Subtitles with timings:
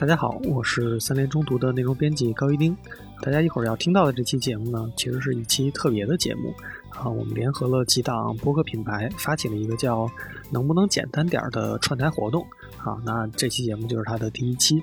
[0.00, 2.74] 大家好，我是三联中读的内容编辑高一丁。
[3.20, 6.54] 大家一会儿要听到的这期节目呢，其实是一期特别的节目
[6.88, 7.06] 啊。
[7.06, 10.10] 我们联合了几档播客品牌，发起了一个叫
[10.50, 12.46] “能不能简单点儿”的串台活动
[12.84, 12.96] 啊。
[13.04, 14.82] 那这期节目就是它的第一期。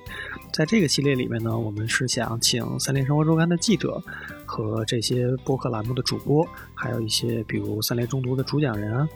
[0.54, 4.02] 在这个系列里面呢，我们是想请三联生活周刊的记者
[4.46, 9.08] 和这些播客栏目的主播，还有一些比如三联中读的主讲人，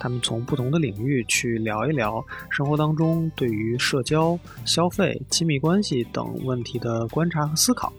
[0.00, 7.92] 他们从不同的领域去聊一聊生活当中对于社交、消费、亲密关系等问题的观察和思考。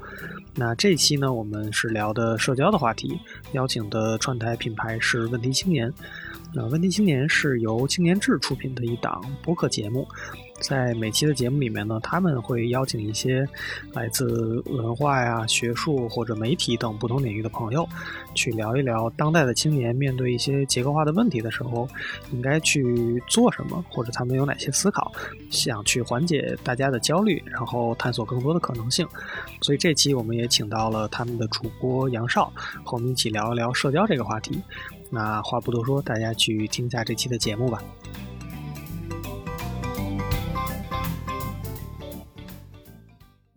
[0.56, 3.18] 那这期呢，我们是聊的社交的话题，
[3.54, 5.94] 邀请的串台品牌是问题青年。
[6.52, 10.08] 那问题青年是由青年志出品的一档播客节目。
[10.60, 13.48] 在每期的节目里面呢，他们会邀请一些
[13.94, 17.88] 来自文化呀、学术或者媒体等不同领域的朋友，
[18.36, 21.88] 去聊一聊当代的青年面对一些结构化的问题的时候，
[22.34, 25.10] 应该去做什么，或者他们有哪些思考，
[25.50, 29.08] 想去缓解大家的焦虑，然后探索更多的可能性。
[29.62, 32.52] 所以这期我们也请到了他们的主播杨少，
[32.84, 34.62] 和我们一起聊一聊社交这个话题。
[35.12, 37.84] 那话不多说，大家去听一下这期的节目吧。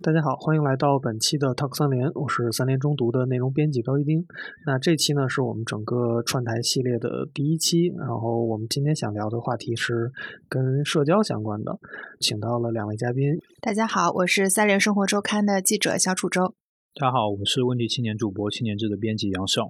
[0.04, 4.26] 大家好，欢迎来到本期的 Talk 三联，我是三联中读的内容编辑高一丁。
[4.66, 10.10] 那这期呢是我们整个串台系列的第一期，然后我们今天想聊的话题是
[10.48, 11.78] 跟社交相关的，
[12.18, 13.38] 请到了两位嘉宾。
[13.60, 16.54] 大家好，我是三联生活周刊的记者小楚周。
[16.94, 19.64] 大家好，我是问题青年主播青年志的编辑杨胜。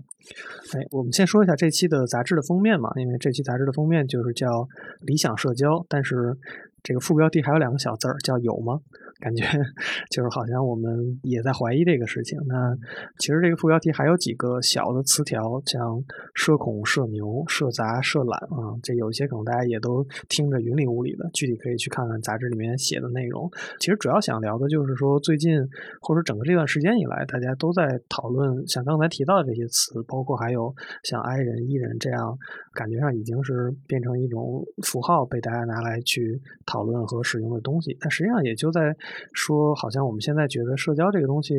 [0.75, 4.67] 哎，我们先说一下这期的杂志的封面嘛，因为这期杂志的封面就是叫
[5.03, 6.37] 理想社交，但是
[6.83, 8.81] 这个副标题还有两个小字儿，叫有吗？
[9.23, 9.47] 感觉
[10.11, 10.91] 就是好像我们
[11.23, 12.37] 也在怀疑这个事情。
[12.49, 12.75] 那
[13.19, 16.03] 其实这个副标题还有几个小的词条，像
[16.35, 21.31] 社恐、社牛、社杂、社懒啊，这有一些可能大家也都听着云里雾里的。
[21.33, 23.49] 具体可以去看看杂志里面写的内容。
[23.79, 25.57] 其实主要想聊的就是说，最近
[26.01, 30.75] 或者整个这段时间以来，大家都在讨论像刚才提到的这些词，包括还有
[31.05, 32.37] 像 I 人、E 人这样，
[32.75, 37.97] 感觉上已经是变成一种符号，被大家拿来去讨论和使用的东西。
[38.01, 38.97] 但实际上也就在。
[39.35, 41.55] 说好像我们现在觉得社交这个东西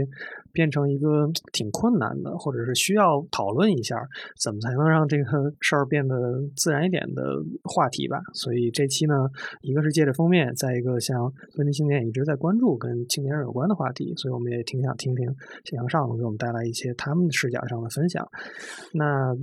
[0.52, 3.98] 变成一个挺困难的，或者是需要讨论一下
[4.42, 5.24] 怎么才能让这个
[5.60, 6.16] 事儿变得
[6.56, 7.24] 自然一点的
[7.64, 8.20] 话题吧。
[8.34, 9.14] 所以这期呢，
[9.62, 15.26] 一个是借着封面，再一个像问题青年一直在关注跟青年人有关的话题，所以我们也挺想听听
[15.74, 18.26] 杨尚给我们带来一些他们视角上的分享。
[18.94, 19.36] 那。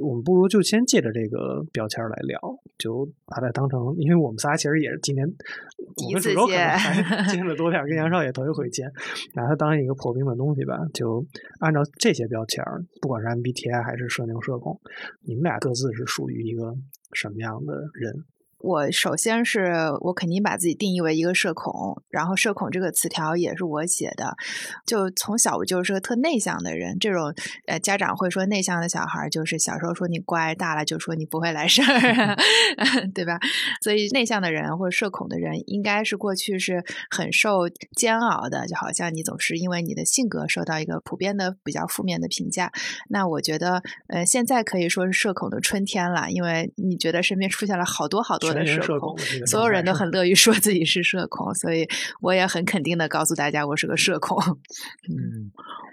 [0.00, 2.38] 我们不如就先借着这个标签来聊，
[2.78, 8.90] 就把它当成，因为我们仨其实也是今年我们主周可能还 见了多点，跟杨少也头一回见，
[9.34, 10.76] 拿它当一个破冰的东西吧。
[10.92, 11.24] 就
[11.60, 12.62] 按照这些标签，
[13.00, 14.78] 不管是 MBTI 还是社牛社恐，
[15.22, 16.74] 你们俩各自是属于一个
[17.12, 18.24] 什么样的人？
[18.60, 24.36] 我首先是我肯定把自己定义为一个社恐，然后社恐这个词条也是我写的。
[24.84, 27.32] 就从小我就是个特内向的人，这种
[27.66, 32.36] 呃家长会说内向的小孩就是小时候说你乖，大了就说你不会来事儿，
[33.14, 33.38] 对吧？
[33.80, 42.72] 所以内向的人或者社恐的人，应该是过去是很受煎熬的，就好像你总是因为你的性格受到一个普遍的比较负面的评价。
[43.08, 48.47] 那我觉得呃现在可以说是社恐的春天了，因为你觉得身边出现了好多好多。
[48.54, 49.16] 的社恐，
[49.46, 51.86] 所有人都很乐于说自己是社恐，所以
[52.20, 54.36] 我也很肯定的告诉大家，我是个社恐。
[55.08, 55.50] 嗯，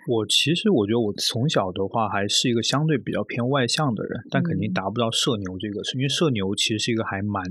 [0.08, 7.44] 我其实我觉得我从小的话还是一个相对比较偏外向的人，但肯定达不到社牛这个，因为社牛其实是一个还蛮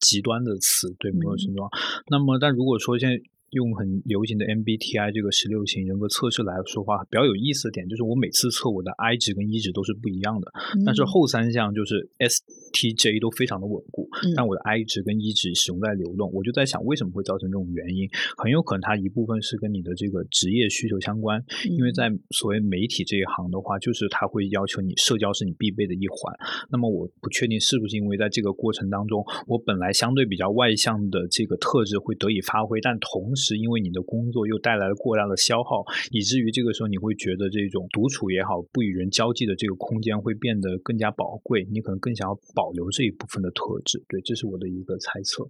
[0.00, 1.70] 极端的词，对某种程度上。
[2.08, 3.16] 那么，但如果说现在。
[3.52, 10.48] 用很流行的 MBTI 这个十六型人格测试来说话，比较有意思的点就是我每次测我的 I 值跟 E 值都是不一样的，
[10.86, 16.32] 但是后三项就是 STJ 都非常的稳固，但我的 I 值跟 E 值始终在流动。
[16.32, 18.08] 我就在想，为什么会造成这种原因？
[18.40, 21.36] 很有可能它一部分是跟你的这个职业需求相关，
[21.76, 26.32] 因为在所谓媒体这一行的话，就是它会要求你社交是你必备的一环。
[26.72, 33.41] 那么我不确定是不是因为在这个过程当中，我本来相对比较外向的这个特质会得以发挥，但同时。
[33.42, 44.00] 是因为你的工作又带来了过大的消耗，以至于这个时候你会觉得这种独处也好，不与人交际的这个空间会变得更加宝贵，你可能更想要保留这一部分的特质。
[44.08, 45.42] 对，这是我的一个猜测。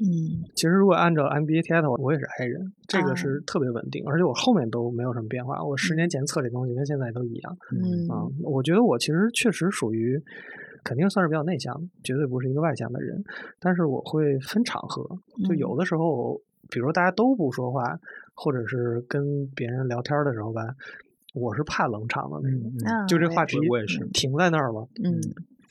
[0.00, 5.64] 嗯，其实如果按照 MBTI 的话，我也是 I 人，这个是特别稳定，而且我后面都没有什么变化。
[5.64, 7.56] 我十年前测这东西跟现在都一样。
[7.72, 10.20] 嗯啊，我觉得我其实确实属于
[10.84, 11.74] 肯定算是比较内向，
[12.04, 13.24] 绝对不是一个外向的人，
[13.58, 15.08] 但是我会分场合，
[15.48, 16.40] 就有的时候。
[16.70, 17.98] 比如大家都不说话，
[18.34, 20.62] 或者是跟别人聊天的时候吧，
[21.34, 23.06] 我是怕冷场的那种。
[23.06, 24.86] 就这话题，我也是停在那儿了。
[25.02, 25.20] 嗯，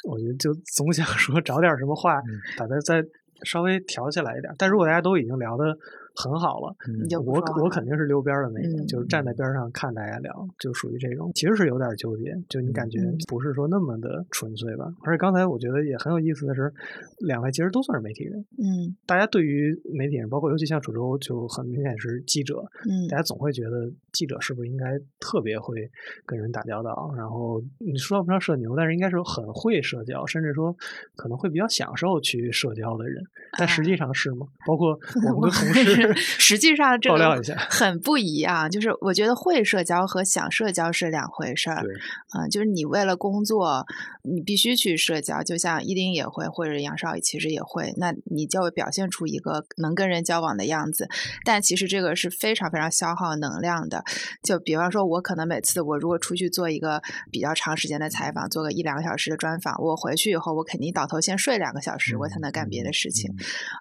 [0.10, 2.22] 我觉得就总想说找点什么话，
[2.58, 3.04] 把它再
[3.44, 4.54] 稍微调起来一点。
[4.58, 5.78] 但如果大家都已经聊的
[6.18, 6.76] 很好了。
[6.90, 14.92] 嗯我我肯定是溜边儿的那个，嗯就是站在边儿上看大家聊，就属于这种，其实是有点纠结，就你感觉嗯不是说那么的纯粹吧。
[15.04, 16.74] 而且刚才我觉得也很有意思的是，
[17.20, 25.90] 两位其实都算是媒体人，嗯大家对于媒体人，包括尤其像楚州，就很明显是记者，嗯大家总会觉得记者是不是应该特别会
[26.26, 27.14] 跟人打交道？
[27.16, 30.76] 然后你说不上社牛，但是应该是很会社交，甚至说
[31.16, 33.24] 可能会比较享受去社交的人。
[33.58, 34.48] 但实际上是吗？
[34.66, 34.98] 包括
[35.34, 38.70] 我们的同事 实际上这个很不一样。
[38.70, 41.82] 就是我觉得会社交和想社交是两回事儿。
[41.82, 41.94] 对，
[42.38, 43.86] 嗯，就是你为了工作，
[44.24, 51.08] 你必须去社交，就像伊丁也会，或者杨少其实也会，那你就会表现出一个能跟人交往的样子。
[51.44, 54.04] 但其实这个是非常非常消耗能量的。
[54.44, 57.02] 就比方说，我可能每次我如果出去做一个
[57.32, 63.32] 比较长时间的采访，做个一两个小时的专访，我回去以后，我肯定倒头先睡两个小时，我才能干别的事情。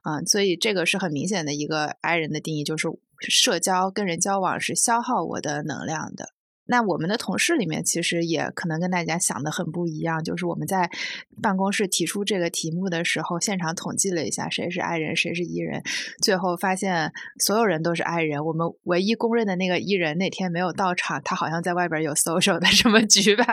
[0.05, 2.89] 嗯嗯，所以这个是很明显的一个 I 人的定义，就是
[3.21, 6.36] 社交跟人交往是消耗我的能量的。
[6.67, 10.91] 那我们的同事里面其实也可能跟大家想的很不一样，就是我们在
[11.43, 15.83] 办公室提出这个题目的时候，现场统计了一下谁是 I 人，谁是 E 人，
[16.23, 23.45] 最后发现所有人都是 I 人，我们唯一公认的那个 E 人那天没有到场，他好像在外边有 social 的什么局吧。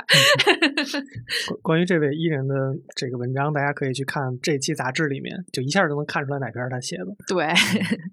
[1.61, 2.53] 关关于这位艺人的
[2.95, 7.05] 这个文章，大家可以去看这期杂志里面，就一下就能看出来哪篇是他写的。
[7.27, 7.47] 对，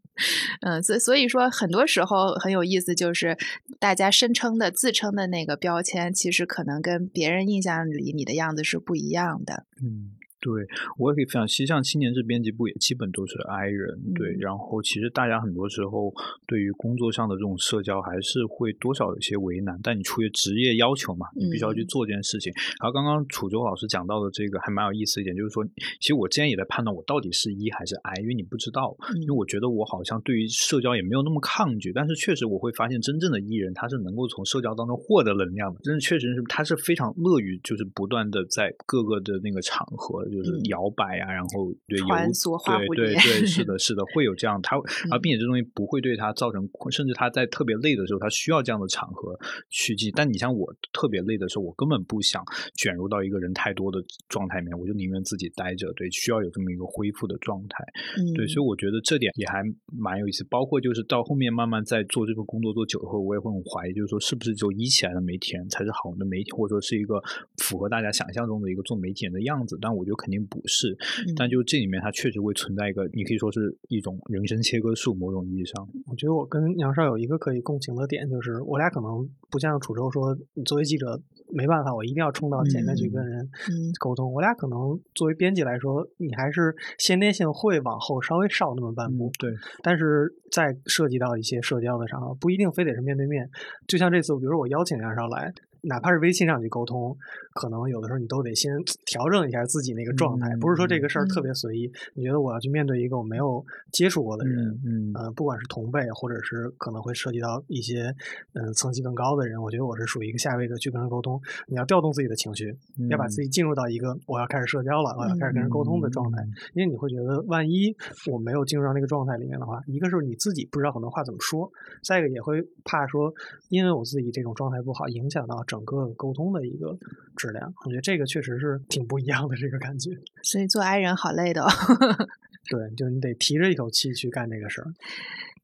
[0.64, 3.37] 嗯，所所以说，很多时候很有意思，就是
[3.79, 9.67] 大家声称的、自称的那个标签，其实可能跟别人印象里你的样子是不一样的。
[9.83, 10.67] 嗯，对，
[10.99, 11.47] 我也可以分享。
[11.47, 14.31] 其实像青年志编辑部也基本都是 I 人，对。
[14.31, 16.13] 嗯然后其实大家很多时候
[16.47, 22.51] 对于工作上的这种社交还是会多少有些为难，但你出于职业要求嘛，你必须要去嗯做这件事情。
[22.81, 25.63] 然后刚刚楚州老师讲到的这个还蛮有意思一点，就是说，
[26.01, 44.77] 其实我之前也在判断我到底是 E 还是 I，因为你不知道，因为嗯我觉得我好像对于社交也没有那么抗拒，但是确实我会发现真正的 E 人他是能够从社交当中获得能量的，真的确实是他是非常乐于就是不断的在各个的那个场合就是嗯摇摆啊，然后对游穿梭花对蝴蝶对对是的 是的会有这样他，
[45.11, 49.38] 而嗯并且这东西不会对他造成，甚至他在特别累的时候，他需要这样的场合
[49.69, 50.11] 去记。
[50.11, 52.43] 但你像我特别累的时候，我根本不想
[52.77, 55.93] 卷入到一个人太多的状态里面，我就宁愿自己待着。
[55.94, 57.85] 对，需要有这么一个恢复的状态。
[58.19, 59.62] 嗯，对，所以我觉得这点也还
[59.93, 60.44] 蛮有意思。
[60.44, 67.21] 包括就是到后面慢慢在做这个工作做久了后，我也会很怀疑，就是说是不是只有一起来的媒体人才是好的媒体，或者说是一个
[67.59, 69.79] 符合大家想象中的一个做媒体人的样子？
[69.81, 70.93] 但我觉得肯定不是。
[71.26, 75.88] 嗯但就这里面它确实会存在一个，你可以说是一种人生切割术，某种意义上。
[76.06, 81.20] 我觉得我跟杨少有一个可以共情的点，就是我俩可能不像楚州说，你作为记者
[81.52, 83.40] 没办法，我一定要冲到前面去跟人
[83.70, 84.32] 嗯沟通。
[84.32, 89.31] 我俩可能作为编辑来说，你还是先天性会往后稍微少那么半步。
[89.38, 89.50] 对，
[89.82, 93.49] 但是在涉及到一些社交的场合，不一定非得是面对面。
[93.87, 95.52] 就像这次，比如说我邀请杨少来，
[95.82, 97.17] 哪怕是微信上去沟通，
[97.55, 98.73] 可能有的时候你都得先
[99.06, 101.91] 调整一下自己那个状态，不是说这个事儿特别随意。
[102.15, 108.15] 你觉得我要去面对一个我没有接触过的人，嗯呃，不管是同辈，或者是可能会涉及到一些
[108.55, 111.41] 嗯、呃层级更高的人，我觉得我是属于一个下位的去跟人沟通。
[111.67, 112.77] 你要调动自己的情绪，
[113.09, 116.43] 要把自己进入到一个我要开始社交了，我要开始跟人沟通的状态。
[116.75, 117.94] 因为你会觉得，万一
[118.31, 121.70] 我没有进入到那个状态里面的话，一个是你自己不知道很多话怎么说，
[122.03, 123.32] 再一个也会怕说，
[123.69, 126.98] 因为我自己这种状态不好，影响到整个沟通的一个
[127.36, 127.72] 质量。
[127.86, 130.10] 我觉得这个确实是挺不一样的这个感觉。
[130.43, 131.69] 所以做 I 人好累的、哦。
[132.69, 134.89] 对，就是你得提着一口气去干这个事儿。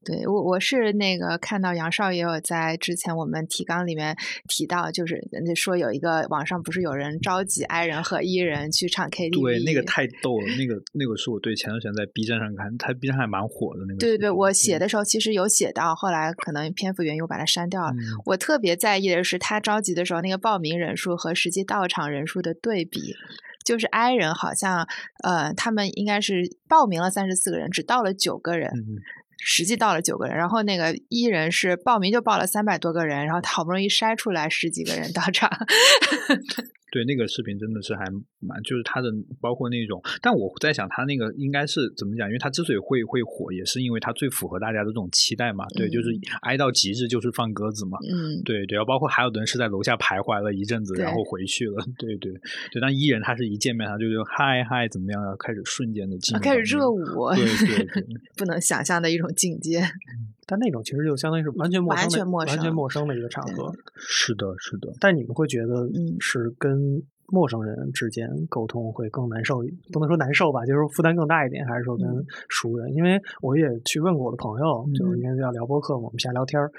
[0.05, 4.15] 对我，我是那个看到杨少也有在之前我们提纲里面
[4.47, 13.99] 提到，就是人家说有一个网上不是有人召集 I 人和 E 人去唱 KTV，对，那个太逗了，那个那个是我对前段时间在 B 站上看，他 B 站还蛮火的那个。
[13.99, 17.91] 对对对，我写的时候其实有写到，后来可能篇幅原因我把它删掉了。
[17.91, 23.13] 嗯、我特别在意的是他召集的时候那个报名人数和实际到场人数的对比。
[23.65, 24.87] 就是 I 人好像，
[25.25, 28.69] 呃，他们应该是报名了三十四个人，只到了九个人。
[28.73, 28.95] 嗯
[29.39, 35.49] 实际到了九个人，然后那个一人是报名就报了三百多个人，然后他好不容易筛出来十几个人到场。
[36.91, 38.05] 对，那个视频真的是还
[38.39, 42.27] 蛮，就是他的包括那种，但我在想他那个应该是怎么讲？
[42.29, 45.65] 因为他之所以会会火，也是因为他最符合大家的这种期待嘛。
[45.75, 46.09] 对，嗯、就是
[46.43, 47.97] 挨到极致就是放鸽子嘛。
[48.09, 51.75] 嗯，对对，然后包括还有的人是在楼下徘徊了一阵子，然后回去了。
[51.97, 52.31] 对对
[52.71, 56.97] 对，但伊人他是一见面他就就嗨嗨怎么样，要开始瞬间的进入、啊，开始热舞。
[57.35, 58.03] 对对 对，
[58.37, 59.81] 不能想象的一种境界。
[60.47, 63.71] 但那种其实就相当于是完全陌生的、完全陌生、完全陌生的一个场合。
[63.97, 64.91] 是的，是的。
[64.99, 69.59] 但你们会觉得，嗯，是跟陌生人之间沟通会更难受，
[69.91, 72.07] 不能说难受吧，就是负担更大一点，还是说跟
[72.47, 72.93] 熟人？
[72.93, 76.71] 因为我也去问过我的朋友，就是因为要聊播客嘛，我们瞎聊天儿。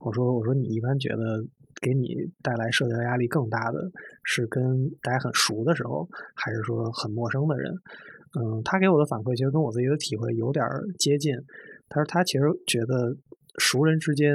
[0.00, 1.42] 我说我说你一般觉得
[1.80, 3.80] 给你带来社交压力更大的
[4.22, 4.62] 是跟
[5.00, 7.72] 大家很熟的时候，还是说很陌生的人？
[8.36, 10.62] 嗯，他给我的反馈其实跟我自己的体会有点
[10.98, 11.32] 接近。
[11.94, 13.14] 他说他其实觉得
[13.58, 14.34] 熟人之间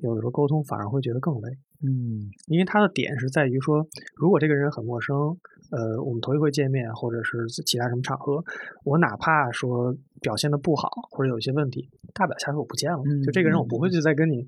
[0.00, 1.48] 有的时候沟通反而会觉得更累。
[1.80, 3.86] 嗯，因为他的点是在于说，
[4.16, 5.16] 如果这个人很陌生，
[5.70, 8.42] 呃，我们头一回见面，或者是其他什么场合，
[8.84, 14.44] 我哪怕说表现的不好，或者有一些问题，大不了下次我不见了，就这个人我不会去再跟你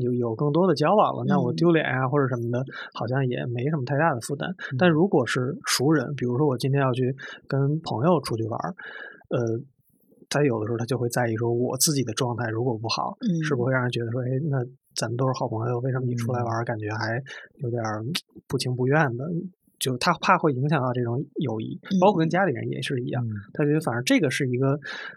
[0.00, 2.64] 有有更多的交往了，那我丢脸啊或者什么的，
[2.94, 4.48] 好像也没什么太大的负担。
[4.78, 7.16] 但如果是熟人，比如说我今天要去
[7.48, 8.56] 跟朋友出去玩，
[9.30, 9.60] 呃，
[10.30, 14.64] 他有的时候他就会在意说我自己的状态如果不好，是不会让人觉得说，哎，那。
[14.96, 17.22] 咱们都是好朋友，为什么你出来玩感觉还
[17.62, 17.80] 有点
[18.48, 19.24] 不情不愿的？
[19.78, 23.24] 就他怕会影响到这种友谊，包括跟家里人也是一样。
[23.54, 24.74] 他觉得反正这个是一个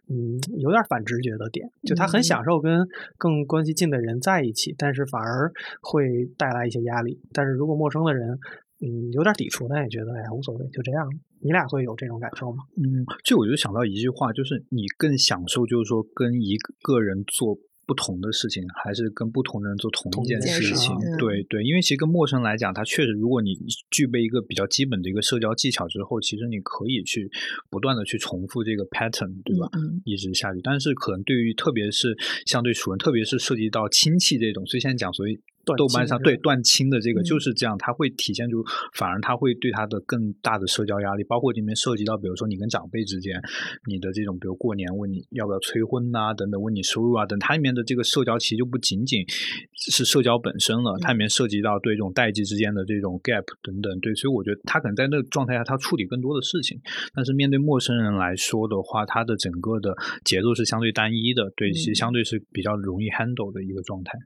[0.07, 5.51] 嗯有点反直觉的点，就他很享受跟更关系近的人在一起，但是反而
[5.81, 7.19] 会带来一些压力。
[7.33, 8.37] 但是如果陌生的人
[8.83, 11.07] 嗯有点抵触，但也觉得哎呀无所谓，就这样。
[11.39, 12.63] 你俩会有这种感受吗？
[12.77, 17.57] 嗯，这我就想到一句话，就是你更享受，就是说跟一个人做。
[17.85, 23.57] 不同的事情，还是跟不同的人做同一件事情，对对，因为其实跟陌生人来讲，他确实，如果你
[23.91, 27.29] 具备一个比较基本的一个社交技巧之后，其实你可以去
[27.69, 29.67] 不断的去重复这个 pattern，对吧？
[29.73, 30.61] 嗯一直下去。
[30.63, 35.37] 但是可能对于特别是相对熟人，特别是涉及到亲戚这种，所以现在讲所谓。
[35.77, 43.41] 豆瓣上对断亲的这个就是这样，它会体现出，反而它会对他的更大的社交压力，包括里面涉及到，比如说你跟长辈之间，
[43.87, 49.25] 你的这种，比如过年问你要不要催婚呐，等等，问你收入啊等，它里面的这个社交其实就不仅仅
[49.73, 56.79] 是社交本身了，它里面涉及到对这种代际之间的这种 gap 等等，对，所以我觉得他可能在那个状态下，他处理更多的事情，
[57.13, 64.17] 但是面对陌生人来说的话，他的整个的节奏是相对单一的，对，其实相对是比较容易 handle 的一个状态，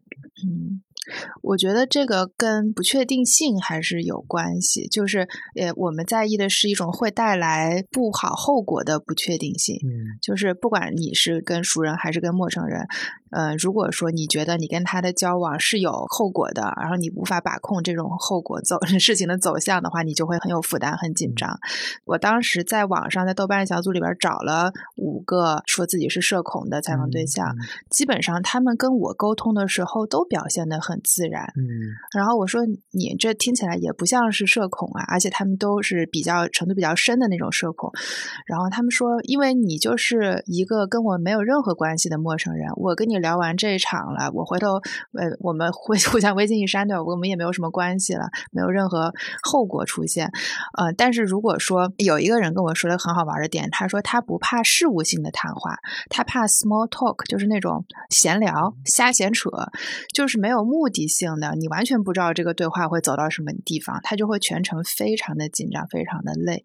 [0.43, 0.81] 嗯。
[1.41, 9.75] 我觉得这个跟不确定性还是有关系，就是呃，我们在意的是一种会带来不好后果的不确定性。
[9.83, 12.85] 嗯，就是不管你是跟熟人还是跟陌生人，
[13.31, 21.57] 呃，如果说你觉得你跟他的交往是有后果的，然后你无法把控这种后果走 事情的走向的话，你就会很有负担、很紧张。
[22.03, 27.55] 我当时在网上在豆瓣小组里边找了五个说自己是社恐的采访对象，
[27.89, 30.96] 基本上他们跟我沟通的时候都表现的很。
[31.03, 31.63] 自然，嗯，
[32.15, 32.61] 然后我说
[32.91, 37.91] 你这听起来也不像是社恐啊，而且他们都是比较程度比较深的那种社恐。
[38.45, 44.75] 然后他们说，因为你就是一个跟我没有任何关系的陌生人，我跟你聊完这一场了，我回头
[45.13, 49.13] 呃我们会 互相微信一删掉，我们也没有什么关系了，没有任何
[49.43, 50.31] 后果出现。
[50.77, 55.75] 呃，但是如果说有一个人跟我说了很好玩的点，他说他不怕事务性的谈话，
[56.09, 59.49] 他怕 small talk，就是那种闲聊、瞎闲扯，
[60.13, 60.86] 就是没有目。
[60.87, 66.63] 目的性的，你完全不知道这个对话会走到什么地方，他就会全程非常的紧张，非常的累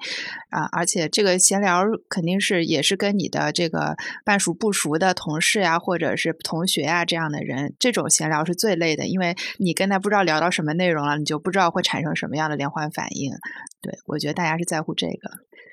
[0.49, 0.69] 啊！
[0.71, 13.33] 而且这个闲聊肯定是也是跟你的这个半熟不熟的同事呀，或者是同学啊这样的人，这种闲聊是最累的，因为你跟他不知道聊到什么内容了，你就不知道会产生什么样的连环反应。
[13.81, 15.31] 对我觉得大家是在乎这个。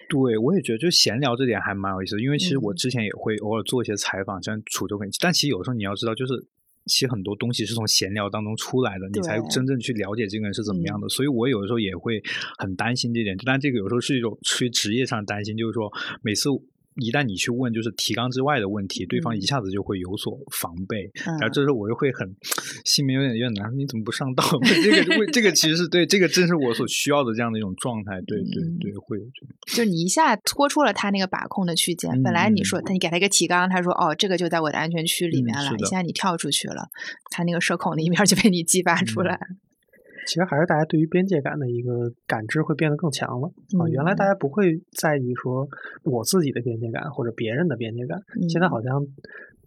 [0.09, 6.47] 对我也觉得，就闲聊这点还蛮有意思，因为其实我之前也会偶尔做一些采访，像楚州分析，但其实有时候你要知道，就是。
[6.89, 11.07] 其实很多东西是从闲聊当中出来的，你才真正去了解这个人是怎么样的。
[11.07, 12.21] 所以我有的时候也会
[12.57, 15.89] 很担心这点，但这个有时候是一种出于职业上的担心，就是说
[16.21, 16.49] 每次。
[16.95, 22.35] 一旦你去问就是提纲之外的问题，对方一下子就会有所防备，然后这时候我又会很
[22.83, 24.43] 心里面有点有点难，你怎么不上道？
[24.83, 28.19] 这个这个其实是对，这个正是我所需要的这样的一种状态。
[28.27, 29.17] 对对对，会
[29.73, 32.21] 就你一下拖出了他那个把控的区间。
[32.21, 35.69] 本来你说他，你给他一个提纲，他说哦，这个就在我的安全区里面了。
[35.79, 36.89] 现在你跳出去了，
[37.31, 39.39] 他那个社恐的一面就被你激发出来。
[40.27, 43.47] 其实还是大家对于边界感的一个感知会变得更强了
[43.79, 43.87] 啊！
[43.89, 45.67] 原来大家不会在意说
[46.03, 49.05] 我自己的边界感或者别人的边界感，现在好像。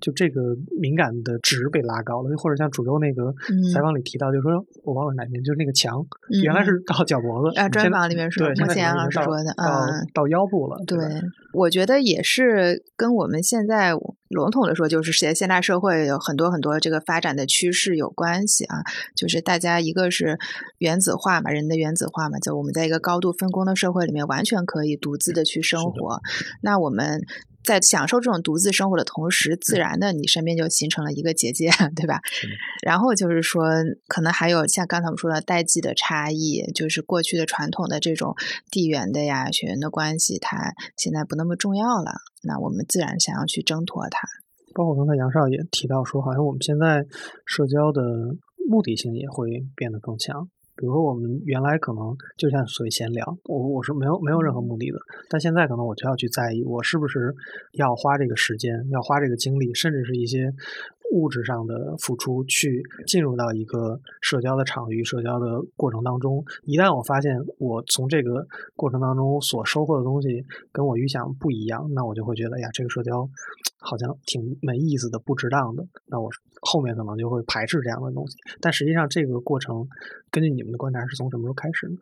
[0.03, 0.41] 就这个
[0.81, 3.33] 敏感的值被拉高了，又或者像主流那个
[3.73, 6.05] 采访里提到，就是说我忘了哪年，就是那个墙
[6.43, 10.77] 原来是到脚脖子，啊，专访里面说，对，莫贤老师说的，啊，到腰部了。
[10.89, 10.99] 对，
[11.53, 13.95] 我觉得也是跟我们现在
[14.33, 18.83] 笼统的说，就是现现代社会有很多很多这个发展的趋势有关系啊。
[19.15, 20.39] 就是大家一个是
[20.79, 26.21] 原子化嘛，人的原子化嘛，就我们在一个高度分工的社会里面，完全可以独自的去生活。
[26.63, 27.21] 那我们。
[27.65, 32.19] 在享受这种独自生活的同时，自然的你身边就形成了一个结界， 对吧？
[32.85, 33.63] 然后就是说，
[34.09, 38.35] 可能还有像刚才我们说的代际的差异，就是过去的传统的这种
[38.73, 42.15] 地缘的呀、血缘的关系，它现在不那么重要了。
[42.45, 44.29] 那我们自然想要去挣脱它。
[44.75, 47.05] 包括刚才杨少也提到说，好像我们现在
[47.45, 48.03] 社交的
[48.69, 50.49] 目的性也会变得更强。
[50.75, 57.35] 比如说，我们原来可能就像所谓闲聊，我我是没有没有任何目的的，但现在可能我就要去在意，我是不是
[57.75, 60.51] 要花这个时间，要花这个精力，甚至是一些
[61.13, 66.43] 物质上的付出，去进入到一个社交的场域、社交的过程当中。
[66.65, 70.43] 一旦我发现我从这个过程当中所收获的东西
[70.73, 73.29] 跟我预想不一样，那我就会觉得，哎呀，这个社交
[73.83, 75.85] 好像挺没意思的、不值当的。
[76.07, 76.31] 那我
[76.63, 78.37] 后面可能就会排斥这样的东西。
[78.61, 79.87] 但实际上，这个过程
[80.31, 81.97] 根据你们的观察是从什么时候开始呢？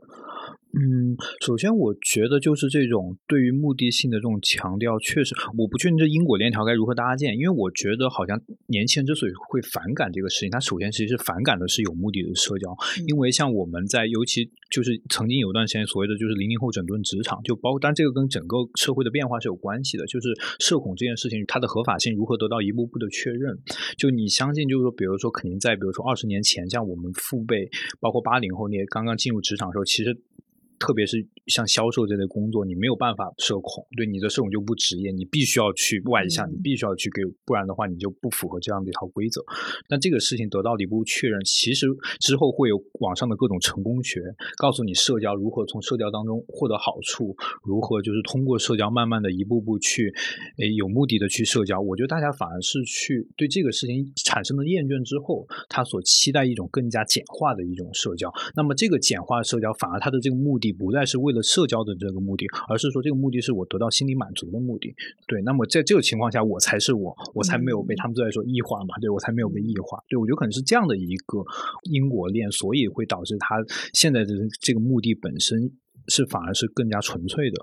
[0.72, 12.70] 嗯，首先我觉得就是这种对于目的性的这种强调，确实我不确定这因果链条该如何搭建，因为我觉得好像年轻人之所以会反感这个事情，他首先其实是反感的是有目的的社交，
[13.08, 20.28] 因为像我们在尤其就是曾经有段时间所谓的就是零零后整顿职场，就包括但这个跟整个社会的变化是有关系的，就是
[20.60, 23.57] 社恐这件事情它的合法性如何得到一步步的确认，
[23.97, 30.19] 就你相信就是说，比如说肯定在比如说二十年前，像我们父辈，包括八零后那些刚刚进入职场的时候，其实。
[30.80, 39.44] 特别是像销售这类工作，你没有办法社恐，对你的社恐就不职业，你必须要去外向，你必须要去给，不然的话你就不符合这样的一套规则。
[39.90, 41.87] 那这个事情得到了一步确认，其实
[42.18, 44.22] 之后会有网上的各种成功学，
[44.56, 50.10] 告诉你社交如何从社交当中获得好处，如何就是通过社交慢慢的一步步去，
[50.56, 51.78] 诶有目的的去社交。
[51.78, 58.32] 我觉得大家反而是去对这个事情产生了厌倦之后，他所期待一种更加简化的一种社交。
[58.56, 60.70] 那么这个简化社交反而他的这个目的。
[60.73, 64.95] 不再是为了社交的这个目的，而是说这个目的是我得到心理满足的目的。
[65.27, 68.95] 对，那么在这个情况下，我才是我，我才没有被他们都在说异化嘛？
[69.00, 69.99] 对我才没有被异化。
[70.09, 71.39] 对我觉得可能是这样的一个
[71.91, 73.57] 因果链，所以会导致他
[73.95, 75.71] 现在的这个目的本身
[76.09, 77.57] 是反而是更加纯粹的。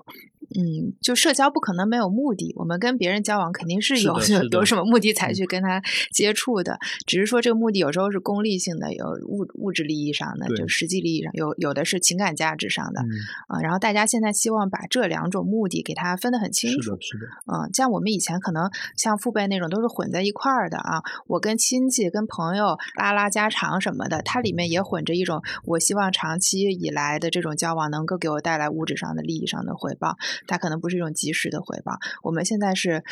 [0.56, 4.14] 嗯，就社交不可能没有目的，我们跟别人交往肯定是有
[4.52, 5.82] 有什么目的才去跟他
[6.14, 13.02] 接触的，只是说这个目的有时候是功利性的，有物物质利益上的，就实际利益上有有的是情感价值上的
[13.48, 13.60] 啊。
[13.62, 17.26] 然后大家现在希望把这两种目的给它分得很清楚，是的，是的。
[17.52, 30.16] 嗯，像我们以前可能像父辈那种都是混在一块儿的啊，我跟亲戚跟朋友拉拉家常什么的，它里面也混着一种我希望长期以来的这种交往能够给我带来物质上的利益上的回报。
[30.46, 33.04] 它可能不是一种及时的回报，我们现在是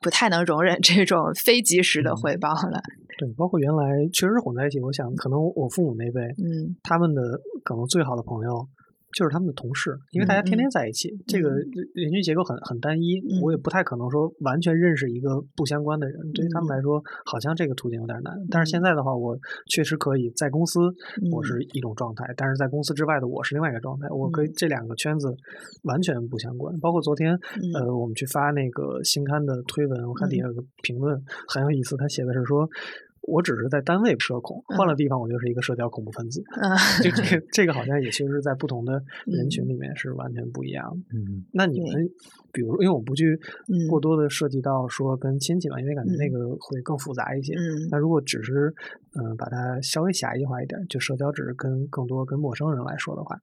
[0.00, 2.80] 不太能容忍这种 非及时的回报了。
[3.18, 4.80] 对，包括原来确实是混在一起。
[4.80, 7.20] 我想，可能我父母那辈，嗯，他们的
[7.62, 8.66] 可能最好的朋友。
[9.16, 18.34] 就是他们的同事，因为大家天天在一起，这个人群结构很很单一，我也不太可能说完全认识一个不相关的人，对于他们来说，好像这个途径有点难。
[18.50, 19.36] 但是现在的话，我
[19.68, 20.80] 确实可以在公司，
[21.32, 25.34] 我是一种状态，但是在公司之外的我是另外一个状态，我可以这两个圈子
[25.82, 26.78] 完全不相关。
[26.78, 27.36] 包括昨天，
[27.74, 32.68] 呃，我们去发那个新刊的推文，我看底下有个评论很有意思，他写的是说。
[33.30, 36.42] 我只是在单位社恐，换了地方我就是一个社交恐怖分子。
[37.02, 41.16] 就这个 这个好像也其实是在不同的人群里面是完全不一样的。
[41.16, 41.88] 嗯，那你们
[42.52, 43.38] 比如，因为我不去
[43.88, 47.54] 过多的涉及到说跟亲戚嘛，因为感觉那个会更复杂一些。
[47.54, 48.74] 嗯，那如果只是
[49.14, 53.38] 嗯把它稍微狭义化一点，就社交只是跟更多跟陌生人来说的话，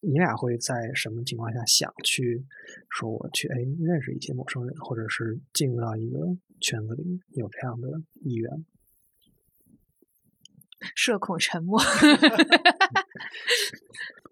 [0.00, 2.44] 你俩会在什么情况下想去
[2.90, 6.18] 说我去哎认识一些陌生人，或者是进入到一个
[6.60, 7.88] 圈子里有这样的
[8.22, 8.50] 意愿？
[10.94, 11.80] 社恐沉默。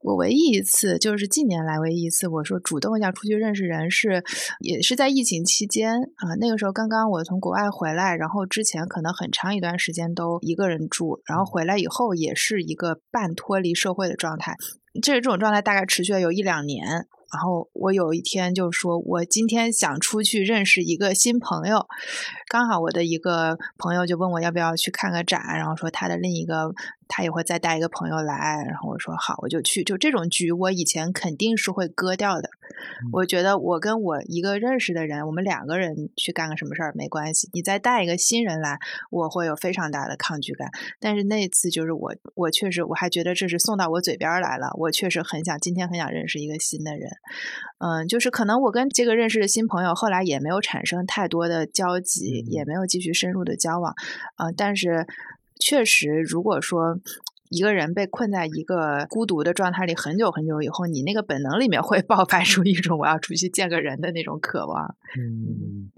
[0.03, 4.25] 我唯一一次就是近年来唯一一次，我说主动要出去认识人，是
[4.59, 6.35] 也是在疫情期间啊。
[6.41, 14.57] 那个时候刚刚我从国外回来，然后之前可能很长一段时间都一个人住，然后回来以后也是一个半脱离社会的状态。
[15.01, 17.07] 这这种状态大概持续了有一两年。
[17.33, 21.87] 然后我有一天就说，我今天想出去认识一个新朋友，
[22.49, 26.75] 刚好我的一个朋友就问我要不要去看个展，然后说他的另一个。
[27.14, 29.85] 他也会再带一个朋友来，然后我说好，我就去。
[29.85, 32.48] 就这种局，我以前肯定是会割掉的。
[33.12, 37.51] 我觉得我跟我一个认识的人，我们两个人去干个什么事儿没关系。
[37.53, 38.79] 你再带一个新人来，
[39.11, 40.70] 我会有非常大的抗拒感。
[40.98, 44.70] 但是那次就是我，我确实我还觉得这是送到我嘴边来了。
[44.79, 47.11] 我确实很想今天很想认识一个新的人。
[47.79, 53.92] 嗯，就是可能我跟这个认识的新朋友后来也没有产生太多的交集，也没有继续深入的交往。
[54.38, 55.07] 嗯，但是。
[55.64, 56.98] 确实，如果说
[57.51, 64.96] 一个人被困在一个孤独的状态里很久很久以后，你那个本能里面会爆发出一种我要出去见个人的那种渴望。
[65.18, 65.90] 嗯。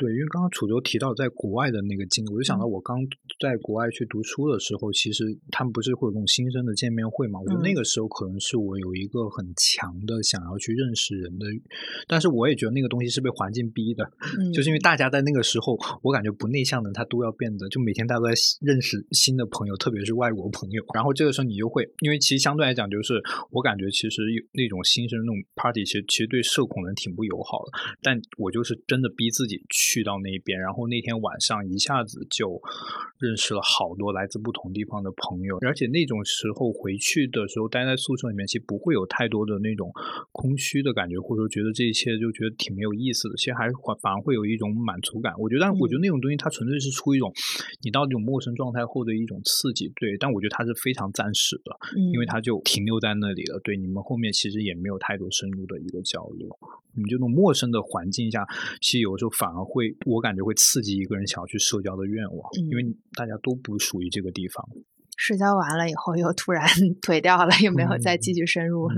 [0.00, 2.96] 对，因为刚刚楚州提到在国外的那个经历，我就想到我刚
[3.38, 7.38] 在国外去读书的时候，其实他们不是会有那种新生的见面会嘛？
[7.38, 11.44] 我觉得那个时候可能是我有一个很强的想要去认识人的，
[12.08, 14.10] 但是我也觉得那个东西是被环境逼的，
[14.54, 18.32] 就是因为大家在那个时候，我感觉不内向的他都要变得，就每天大家都在
[18.62, 20.82] 认识新的朋友，特别是外国朋友。
[20.94, 27.78] 然后这个时候你就会，因为其实相对来讲，就是我感觉其实有那种新生那种 party，其实其实对社恐人挺不友好的。
[28.00, 29.89] 但我就是真的逼自己去。
[29.90, 32.62] 去到那边，然后那天晚上一下子就
[33.18, 39.90] 认识了好多来自不同地方的朋友，而且那种时候回去的时候，待在宿舍里面，其实不会有太多的那种
[40.30, 43.34] 空虚的感觉，或者说觉得这一切就觉得挺没有意思的。
[43.34, 45.34] 其实还反反而会有一种满足感。
[45.38, 47.32] 我觉得，但我觉得那种东西它纯粹是出一种
[47.82, 50.16] 你到这种陌生状态后的一种刺激，对。
[50.18, 51.74] 但我觉得它是非常暂时的，
[52.12, 53.58] 因为它就停留在那里了。
[53.64, 56.48] 对，你们后面其实也没有太多深入的一个交流。
[56.94, 58.46] 你这种陌生的环境下，
[58.80, 59.79] 其实有时候反而会。
[59.80, 62.84] 会，我感觉会刺激一个人想要去社交的愿望，因为
[63.16, 64.62] 大家都不属于这个地方。
[65.16, 66.68] 社交完了以后，又突然
[67.00, 68.88] 颓掉了，又没有再继续深入。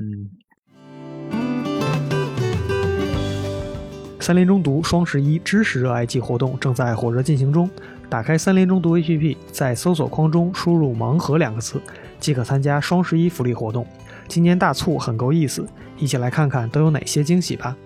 [4.19, 7.71] 三联中读双十一知识热爱季活动正在火热进行中。
[8.09, 11.81] 打开三联中读 APP，在搜索框中输入“盲盒”两个字，
[12.19, 13.87] 即可参加双十一福利活动。
[14.29, 15.65] 今年大促很够意思，
[15.97, 17.77] 一起来看看都有哪些惊喜吧。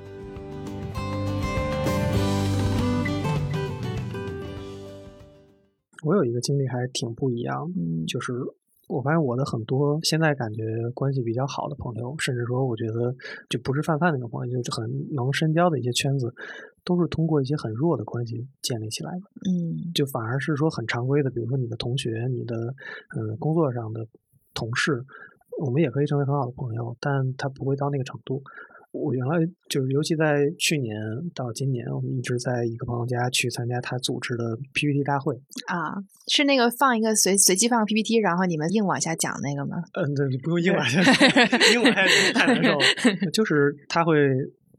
[6.07, 7.67] 我有一个经历还挺不一样，
[8.07, 8.33] 就是
[8.89, 10.63] 我发现我的很多现在感觉
[10.95, 13.13] 关系比较好的朋友，甚至说我觉得
[13.51, 16.33] 就不是泛泛那种朋友，就是很能深交的一些圈子，
[16.85, 19.27] 都是通过一些很弱的关系建立起来的。
[19.51, 22.55] 嗯，就反而是说很常规的，比如说你的同学、你的
[23.19, 24.07] 嗯工作上的
[24.55, 25.03] 同事，
[25.59, 28.41] 我们也可以成为很好的朋友，但他不会到那个程度。
[28.93, 30.97] 我原来就是，尤其在去年
[31.35, 35.35] 到今年，我们一直在一个朋友家去参加他组织的 PPT 大会
[35.67, 35.95] 啊，
[36.29, 39.77] 是那个放一个随随机放个 PPT，然后你们硬往下讲那个吗？
[39.93, 41.01] 嗯，对，不用硬往下，
[41.73, 44.13] 硬往下太难受了， 就是他会。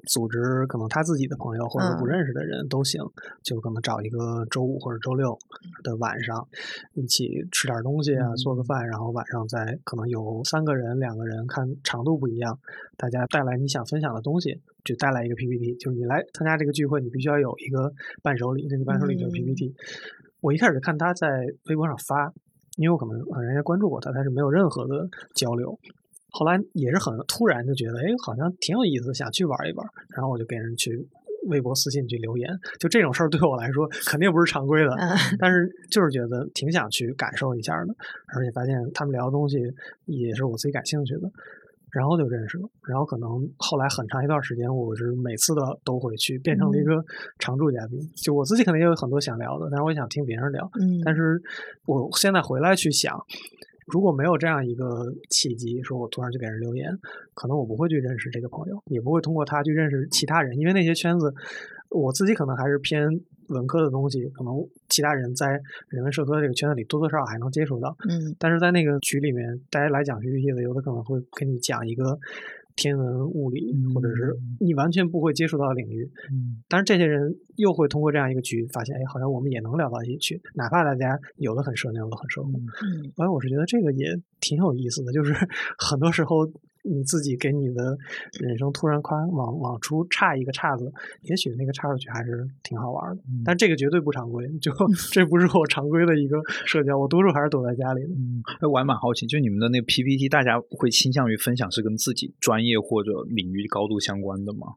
[0.08, 3.02] 组织可能他自己的朋友或者不认识的人都行，
[3.44, 5.38] 就可能找一个周五或者周六
[5.84, 6.48] 的晚上，
[6.94, 12.58] 一起吃点东西啊，做个饭，然后晚上再可能有三个人、两个人，看长度不一样，
[12.98, 17.92] 大家带来你想分享的东西，就带来一个 PPT，就是你来参加这个聚会，你必须要有一个
[18.24, 19.76] 伴手礼，那个伴手礼就是 PPT。
[20.40, 21.28] 我一开始看他在
[21.66, 22.32] 微博上发，
[22.78, 25.78] 因为我可能人家关注过他，但是没有任何的交流。
[26.38, 29.88] 后来也是很突然，就觉得哎，好像挺有意思，想去玩一玩。
[30.16, 30.92] 然后我就给人去
[31.48, 32.48] 微博私信去留言。
[32.80, 34.96] 就这种事儿对我来说肯定不是常规的，
[35.40, 37.96] 但是就是觉得挺想去感受一下的。
[38.36, 39.58] 而且发现他们聊的东西
[40.06, 41.28] 也是我自己感兴趣的，
[41.92, 42.70] 然后就认识了。
[42.88, 47.04] 然后可能后来很长一段时间，我是每次的都会去，变成了一个
[47.40, 48.00] 常驻嘉宾。
[48.22, 50.70] 就我自己肯定也有很多想聊的，但是我也想听别人聊。
[50.80, 51.42] 嗯，但是
[51.88, 53.18] 我现在回来去想。
[53.88, 56.92] 如果没有这样一个契机，说我突然就给人留言，
[57.34, 61.34] 可能我不会去认识这个朋友，也不会通过他去认识其他人，因为那些圈子，
[61.90, 63.08] 我自己可能还是偏
[63.48, 64.54] 文科的东西，可能
[64.90, 65.48] 其他人在
[65.90, 67.96] 人文社科这个圈子里多多少少还能接触到。
[68.10, 72.20] 嗯，但是在那个局里面，大家来讲学习的，有的可能会跟你讲一个。
[72.78, 84.06] 天文物理，或者是你完全不会接触到的领域，嗯，但是这些人又会通过这样一个局发现，哎，好像我们也能聊到一起去，哪怕大家有的很社牛，有的很社恐，嗯，反正我是觉得这个也
[84.40, 85.34] 挺有意思的，就是
[85.78, 86.50] 很多时候。
[86.90, 87.98] 你自己给你的
[88.40, 90.92] 人生突然夸往往出差一个岔子，
[91.24, 93.22] 也许那个岔出去还是挺好玩的。
[93.44, 94.72] 但这个绝对不常规，就
[95.12, 98.10] 这不是我常规的一个社交，我多数还是躲在家里的。
[98.10, 104.68] 嗯，我还蛮好奇，就你们的那个 PPT，大家会倾向于分享是跟自己专业或者领域高度相关的吗？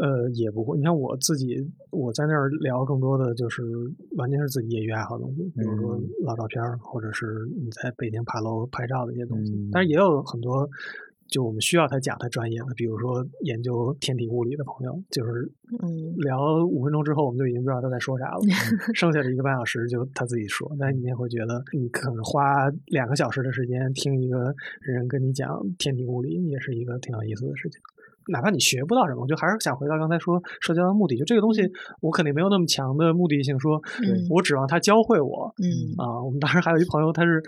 [0.00, 0.76] 呃，也不会。
[0.78, 1.56] 你看我自己，
[1.90, 3.62] 我在那儿聊更多的就是
[4.16, 7.26] 完全是自己业余爱好的东西，比如说老照片，或者是
[7.62, 9.52] 你在北京爬楼拍照的一些东西。
[9.70, 10.68] 但是也有很多。
[11.28, 15.50] 就我们需要他讲他专业的，比如说研究天体物理的朋友，就是
[16.18, 18.40] 聊五分钟之后，我们就已经不知道他在说啥了。
[18.94, 27.80] 剩下的一个半小时就他自己说，那你也会觉得，你可能花两个小时的时间听一个人跟你讲天体物理，也是一个挺有意思的事情。
[28.28, 31.62] 哪怕你学不到什么，我就还是想回到刚才说社交的目的，就这个东西，
[32.00, 33.80] 我肯定没有那么强的目的性，说
[34.30, 35.54] 我指望他教会我。
[35.62, 37.42] 嗯啊，我们当时还有一朋友，他是。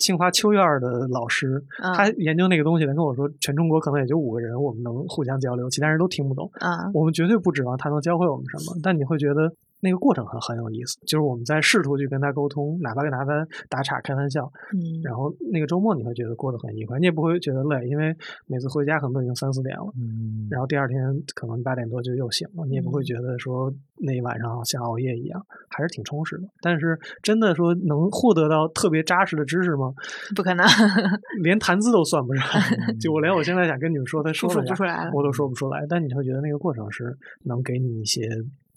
[0.00, 1.62] 清华秋院的老师，
[1.94, 6.50] 他研究那个东西，他跟我说，全中国可能也就五个人，我们能互相交流，其他人都听不懂。
[6.54, 8.80] 啊，我们绝对不指望他能教会我们什么。
[8.82, 13.24] 但你会觉得，那个过程很很有意思，就是我们在试图去跟他沟通，哪怕跟他
[13.68, 18.14] 打岔开玩笑，嗯，然后那个周末你会觉得过得很愉快，你也不会觉得累，因为
[18.46, 20.98] 每次回家可能都已经三四点了，嗯，然后第二天
[21.34, 26.44] 可能八点多就又醒了，你也不会觉得说那一晚上像熬夜一样，还是挺充实的。
[26.60, 29.92] 但是真的说能获得到特别扎实的知识吗？
[30.36, 30.66] 不可能，
[31.42, 32.44] 连谈资都算不上，
[33.00, 35.86] 就我连我现在想跟你们说他说说不出来了，我都说不出来。
[35.88, 38.28] 但你会觉得那个过程是能给你一些。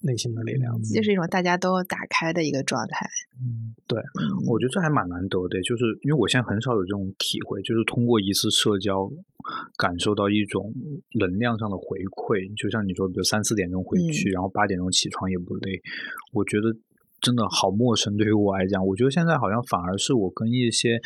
[0.04, 3.08] 内心的力量，这是一种大家都打开的一个状态。
[3.40, 3.98] 嗯，对，
[4.46, 9.10] 我觉得这还蛮难得的，就是因为我现在很少有这种体会，就是通过一次社交
[9.78, 10.74] 感受到一种
[11.18, 12.44] 能量上的回馈。
[12.62, 15.80] 就像你说，比如三四点钟回去，然后八点钟起床也不累，
[16.34, 16.76] 我觉得
[17.22, 18.18] 真的好陌生。
[18.18, 21.00] 对于我来讲，我觉得现在好像反而是我跟一些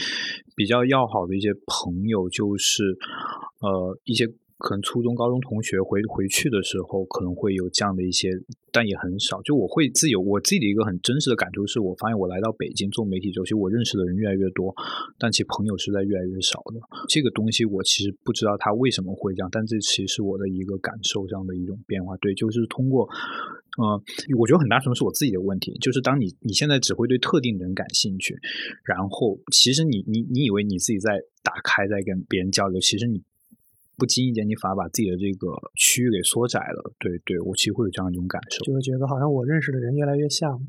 [0.55, 2.97] 比较要好的一些朋友，就是
[3.61, 4.25] 呃一些。
[4.57, 8.31] 可能初中、高中同学回回去的时候，可能会有这样的一些，
[8.71, 9.39] 但也很少。
[9.43, 14.73] 就我会自有我自己的一个很真实的感触，是我发现我来到北京做媒体之后，其实我认识的人越来越多，
[15.19, 16.81] 但其朋友是在越来越少的。
[17.07, 22.17] 这个东西我其实不知道它为什么会这样，但这其实是我的一个感受上的一种变化。
[22.17, 23.07] 对，就是通过，
[23.77, 24.01] 呃，
[24.39, 28.35] 我觉得很大程度是我自己的问题，就是当你你现在只会对特定人感兴趣，
[28.83, 33.21] 然后其实你你你以为你自己在打开，在跟别人交流，其实你。
[33.97, 36.93] 不经意间，你反而把自己的这个区域给缩窄了。
[36.99, 40.61] 对，对我其实会有这样一种感受，就会觉得好像我认识的人越来越像。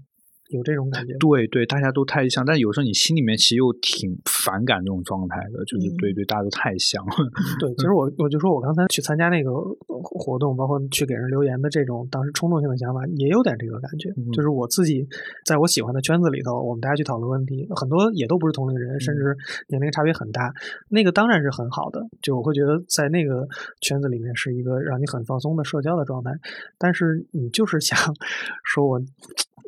[0.48, 7.04] 有这种感觉，对对，大家都太像，但有时候你心里面其实又挺反感这种状态的，就是对对，大家都太像。
[7.60, 14.08] 对，其实我我就说我刚才去参加那个活动，包括去给人留言的这种当时冲动性的想法，也有点这个感觉。
[14.32, 15.06] 就是我自己
[15.44, 19.36] 在我喜欢的圈子里头，我们大家去讨论问题，很多也都不是同龄人，甚至
[19.68, 20.52] 年龄差别很大。
[20.88, 23.46] 那个当然是很好的，就我会觉得在那个
[23.82, 26.30] 圈子里面是一个让你很放松的社交的状态。
[26.78, 27.98] 但是你就是想
[28.64, 28.98] 说我。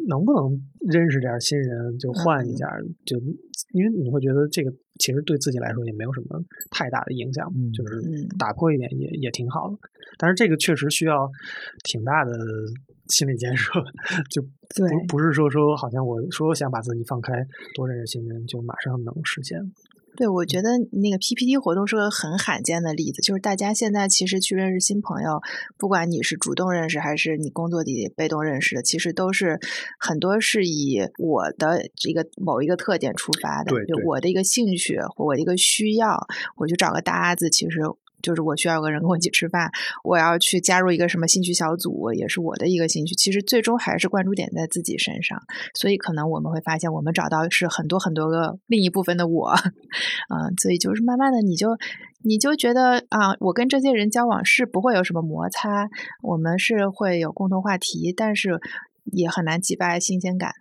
[0.08, 0.50] 能不能
[0.90, 2.66] 认识点新人就换一下？
[3.04, 3.18] 就
[3.72, 8.00] 因为你会觉得这个其实对自己来说也没有什么太大的影响，就是
[8.38, 9.76] 打破一点也也挺好的。
[10.18, 11.30] 但是这个确实需要
[11.84, 12.32] 挺大的
[13.08, 13.72] 心理建设，
[14.30, 17.32] 就不不是说说好像我说想把自己放开，
[17.74, 19.58] 多认识新人就马上能实现。
[20.16, 25.40] 对，我觉得那个 PPT 活动是个很罕见的例子，就是大家现在其实去认识新朋友，
[25.79, 29.59] 不管你是主动认识还是你工作里被动认识的，其实都是
[29.99, 37.81] 很多是以我的这个某一个特点出发的，就我的一个兴趣或我的一个需要，我去找个搭子，其实。
[38.22, 39.70] 就是我需要有个人跟我一起吃饭，
[40.04, 43.14] 我要去加入一个什么兴趣小组，也是我的一个兴趣。
[43.14, 45.42] 其实最终还是关注点在自己身上，
[45.74, 51.68] 所以可能我们会发现，我们找到是很多很多个另一部分的我，嗯， 所以就是慢慢的，你就
[52.22, 55.88] 你就觉得啊，我跟这些人交往是不会有什么摩擦，
[56.22, 58.61] 我们是会有共同话题，但是
[59.12, 60.52] 也很难击败新鲜感。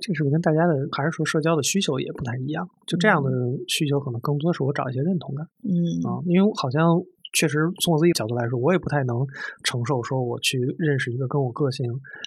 [0.00, 2.68] 这是不是跟大家的还是说社交的需求也不太一样？
[2.86, 3.30] 就这样的
[3.66, 5.46] 需求可能更多是我找一些认同感。
[5.64, 5.74] 嗯
[6.06, 7.00] 啊，因为好像
[7.32, 9.26] 确实从我自己角度来说，我也不太能
[9.64, 11.84] 承受说我去认识一个跟我个性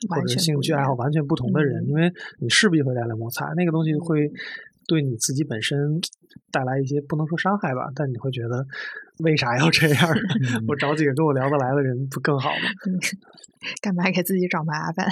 [0.09, 4.29] 或者兴趣爱好完全不同的人，因为你势必会带来摩擦，那个东西会
[4.87, 5.99] 对你自己本身
[6.51, 8.65] 带来一些不能说伤害吧，但你会觉得
[9.23, 10.09] 为啥要这样？
[10.67, 12.67] 我找几个跟我聊得来的人不更好吗？
[13.81, 15.05] 干嘛给自己找麻烦？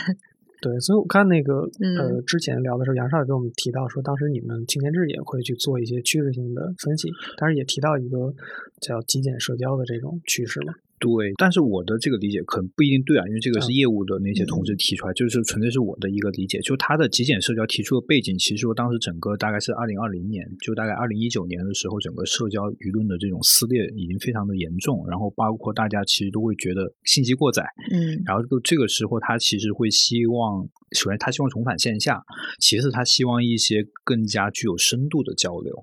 [0.61, 8.33] 对，所以我看那个呃，之前聊的时候，杨少也跟我们提到说，当时你们青年志也会去做一些趋势性的分析，但是也提到一个
[8.81, 10.73] 叫极简社交的这种趋势了。
[10.99, 16.59] 对，但是我的这个理解可能不一定对啊，因为这个是业务的那些同事提出来，就是纯粹是我的一个理解。
[16.59, 32.21] 就他的极简社交提出的背景，其实说当时整个大概是二零二零年，就大概二零一九年的时候，整个社交舆论的这种撕裂已经非常的严重，然后包括大家其实都会觉得信息过载，嗯，然后这个时候他其实会希望，首先他希望重返线下，
[32.59, 35.73] 其次他希望一些更加具有深度的交流，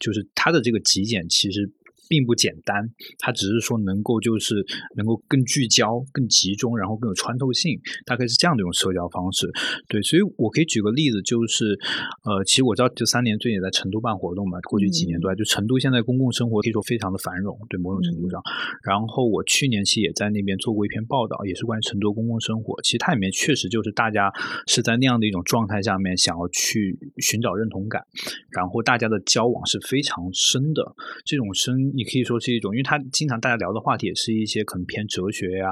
[0.00, 1.72] 就是他的这个极简其实。
[2.08, 2.88] 并不简单，
[3.18, 4.64] 它只是说能够就是
[4.96, 9.50] 能够更聚焦、更集中，然后更有穿透性，大概是这样的一种社交方式。
[9.88, 11.78] 对，所以我可以举个例子，就是
[12.24, 18.40] 呃，其实我知道这三年最近也在成都办活动嘛，过去几年都在，就成都现在公共生活可以说非常的繁荣，对某种程度上。
[18.82, 22.80] 然后我去年其实也在那边做过一篇报道，也是关于成都公共生活。
[22.82, 24.30] 其实它里面确实就是大家
[24.66, 28.02] 是在那样的一种状态下面，想要去寻找认同感，
[28.50, 31.93] 然后大家的交往是非常深的，这种深。
[31.94, 35.68] 你可以说是一种，因为他经常大家聊的话题也是一些可能偏哲学呀、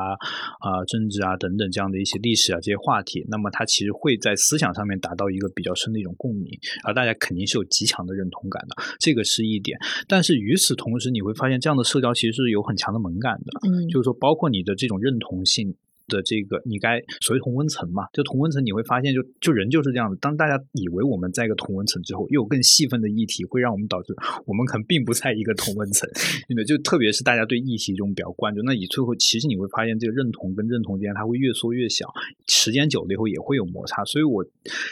[0.60, 3.24] 啊政治啊等等这样的一些历史啊这些话题。
[3.28, 6.48] 那么他其实会在思想上面达到一个比较深的一种共鸣，
[6.84, 9.78] 而大家肯定是有极强的认同感的，这个是一点。
[10.06, 15.74] 但是与此同时，你会发现这样的社交其实是有很强的门槛的，嗯，就是说包括你的这种认同性。
[16.12, 24.14] 的这个你该所谓同温层嘛，就同温层你会发现就就人就是这样的，当大家以为我们在一个同温层之后，又有更细分的议题会让我们导致
[24.46, 26.08] 我们可能并不在一个同温层，
[26.48, 32.06] 因为就特别是大家对议题这种比较关注，那以最后其实你会发现这个认同跟认同之间它会越缩越小，
[32.46, 34.44] 时间久了以后也会有摩擦，所以我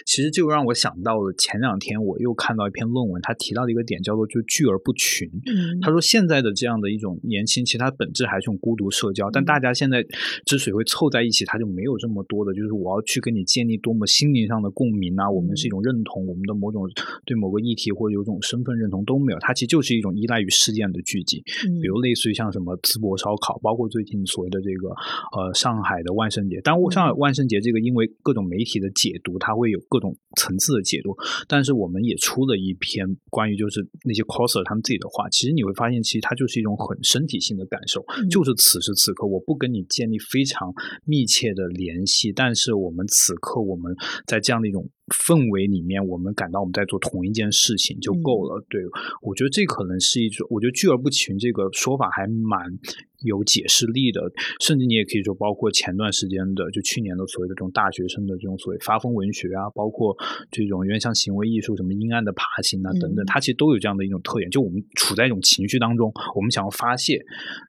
[0.07, 5.81] 其实就让我想到了前两天我又看到一篇论文，他提到的一个点叫做就聚而不群，嗯。
[5.83, 10.05] 他说现在的这样的一种年轻，其实它本质还是一种孤独社交，但大家现在
[10.47, 16.89] 之所以会凑在一起，他就没有这么多的，就是我要去跟你建立多么心灵上的共鸣啊，我们是一种认同，我们的某种
[17.27, 24.89] 对某个议题或者有种身份认同都没有，它其实就是一种依赖于事件的聚集，嗯比如类似于像什么淄博烧烤，包括最近所谓的这个
[25.37, 26.61] 呃上海的万圣节。
[26.63, 31.17] 当然，上海万圣节这个因为各种媒体的解读，它会有各种层次的解读。
[31.49, 40.73] 但是我们也出了一篇关于就是那些 coser 他们自己的话，其实你会发现，其实它就是一种很身体性的感受，就是此时此刻我不跟你建立非常
[41.05, 43.95] 密切的联系，但是我们此刻我们
[44.27, 48.65] 在这样的一种氛围里面，我们感到我们在做同一件事情就够了。
[48.69, 48.81] 对
[49.23, 52.79] 我觉得这可能是一种，我觉得聚而不群这个说法还蛮。
[53.23, 60.17] 有解释力的，甚至你也可以说，包括前段时间的，就去年的所谓的这种大学生的这种所谓发疯文学啊，包括
[60.51, 64.51] 这种有点像行为艺术，什么阴暗的爬行啊等等，它其实都有这样的一种特点。
[64.51, 67.23] 就我们处在一种情绪当中，我们想要发泄，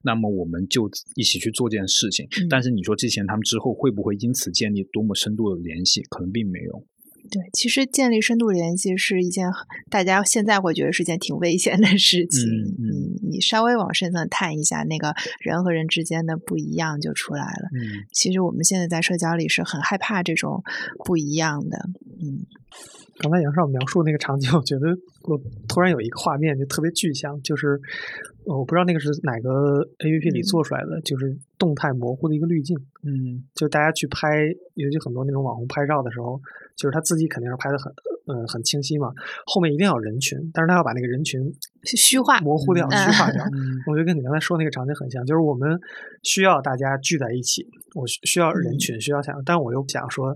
[0.05, 2.25] 那么我们就一起去做这件事情。
[2.49, 6.01] 但是你说之前他们之后会不会因此建立多么深度的联系？
[6.03, 6.81] 可能并没有。
[7.29, 9.49] 对，其实建立深度联系是一件
[9.89, 12.43] 大家现在会觉得是件挺危险的事情。
[12.49, 17.69] 嗯嗯你稍微往深层探一下，那个人和人之间的不一样就出来了。
[17.73, 20.63] 嗯，其实我们现在在社交里是很害怕这种
[21.05, 21.77] 不一样的。
[22.21, 22.45] 嗯，
[23.19, 24.87] 刚才杨少描述那个场景，我觉得
[25.23, 27.79] 我突然有一个画面就特别具象，就是
[28.45, 32.77] 呃我不知道那个是哪个 A P P 里做出来的，就是动态模糊的一个滤镜。
[33.03, 34.27] 嗯，就大家去拍，
[34.75, 36.39] 尤其很多那种网红拍照的时候，
[36.81, 37.93] 就是他自己肯定是拍的很
[38.25, 39.13] 嗯很清晰嘛，
[39.45, 41.39] 后面一定要有人群，但是他要把那个人群
[41.83, 43.45] 虚化模糊掉、嗯虚化掉。
[43.53, 45.79] 嗯我觉得跟你刚才说那个场景很像，就是我们
[46.23, 50.35] 需要大家聚在一起，我需需要人群，需要想，但我又想说，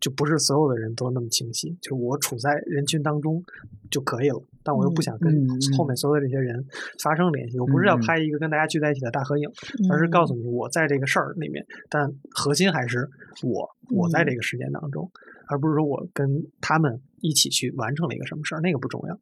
[0.00, 3.42] 就不是所有的人都那么清晰，就是我处在人群当中
[3.90, 5.32] 就可以了，但我又不想跟
[5.76, 6.64] 后面所有的这些人
[7.02, 9.48] 发生联系，我不是要拍一个跟大家聚在一起的大合影，
[9.90, 13.08] 而是告诉你我在这个事儿里面，但核心还是
[13.42, 15.10] 我，我在这个事件当中，
[15.48, 16.26] 而不是说我跟
[16.60, 19.18] 他们一起去完成了一个什么事儿，那个不重要。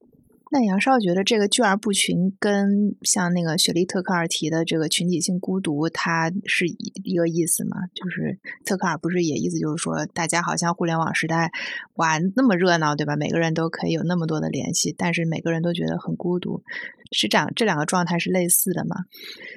[0.55, 7.77] 那杨少觉得这个聚而不群跟像那个雪莉特克尔提的这个群体性孤独，它是一一个意思吗？
[7.93, 11.51] 就是特克尔不是也意思就是说，大家好像互联网时代
[11.97, 13.17] 哇那么热闹，对吧？
[13.17, 16.63] 每个人都可以有那么多的联系，但是每个人都觉得很孤独，
[17.11, 18.95] 是这样这两个状态是类似的吗？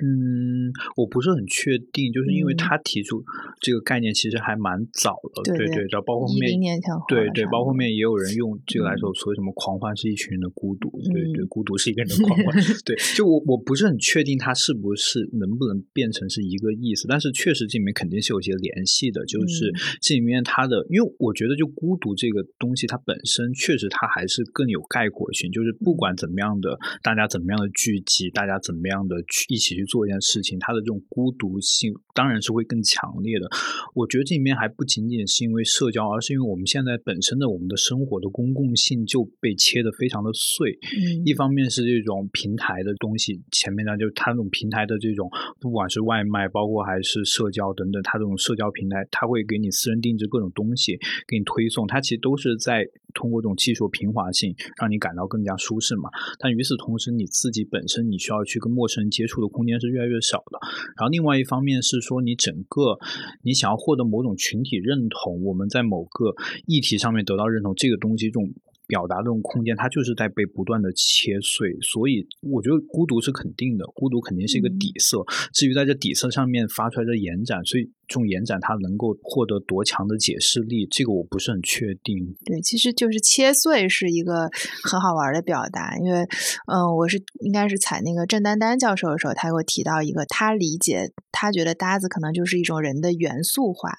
[0.01, 3.23] 嗯，我不是很确定，就是因为嗯他提出
[3.61, 33.47] 这个概念其实还蛮早的，对对对对，包括后面年前后对对，包括后面也有人用这个来嗯说，所谓什么狂欢是一群人的孤独，对对，嗯孤独是一个人的狂欢， 对，就我我不是很确定它是不是能不能变成是一个意思，但是确实这里面肯定是有些联系的，就是嗯这里面它的，因为我觉得就孤独这个东西，它本身确实它还是更有概括性，就是不管怎么样的，大家怎么样的聚集，大家怎么样的去一起去做一件事情，它的这种孤独性当然是会更强烈的。
[33.95, 40.76] 我觉得这里面还不仅仅是因为社交，而是因为我们现在本身的我们的生活的公共性就被切得非常的碎。
[40.81, 56.09] 嗯一方面是这种平台的东西，前面呢就它那种平台的这种，不管是外卖，包括还是社交等等，它这种社交平台，它会给你私人定制各种东西，给你推送，它其实都是在通过这种技术平滑性，让你感到更加舒适嘛。
[56.39, 60.59] 但与此同时，你自己本身你需要去跟陌生人接触的空间是越来越少的。
[60.97, 62.97] 然后另外一方面是说，你整个
[63.43, 66.33] 你想要获得某种群体认同，我们在某个
[66.65, 68.49] 议题上面得到认同，这个东西这种。
[68.87, 75.23] 表达这种空间，它就是在被不断的切碎，所以我觉得孤独是肯定的，孤独肯定是一个底色。
[75.53, 82.35] 至于在这底色上面发出来的延展，所以这种延展它能够获得多强的解释力，这个我不是很确定。
[82.45, 84.49] 对，其实就是切碎是一个
[84.83, 86.19] 很好玩的表达，因为，
[86.67, 93.91] 嗯，我是应该是采那个郑丹丹教授的时候，他给我提到一个，他理解，他觉得搭子可能就是一种人的元素化，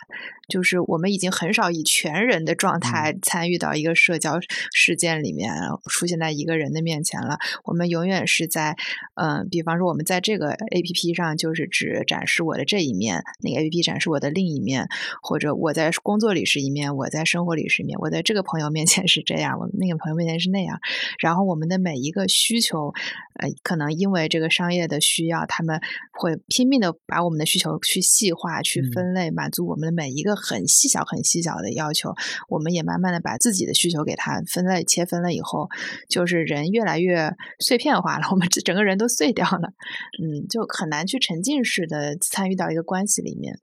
[0.49, 4.39] 就是我们已经很少以全人的状态参与到一个社交
[4.73, 5.53] 事件里面，
[5.91, 7.39] 出现在一个人的面前了。
[7.65, 8.77] 我们永远是在，
[9.15, 14.87] 嗯、比方说我们在这个 A P P 上，就是只展示我的这一面，那个 A P P 展展示我的另一面，
[15.21, 20.79] 或者我在工作里是一面，我在生活里是一面，我在这个朋友面前是这样，我那个朋友面前是那样。
[21.19, 22.95] 然后我们的每一个需求，
[23.41, 25.81] 呃，可能因为这个商业的需要，他们
[26.13, 32.15] 会拼命的把我们的需求去细化、去分类，满足我们的每一个很细小、很细小的要求。
[32.49, 35.69] 我们也慢慢的把自己的需求给它分类、切分了以后，
[36.09, 39.73] 就是人越来越碎片化了，我们整个人都碎掉了，
[40.23, 43.59] 嗯，就很难去沉浸式的参与到一个关系里面。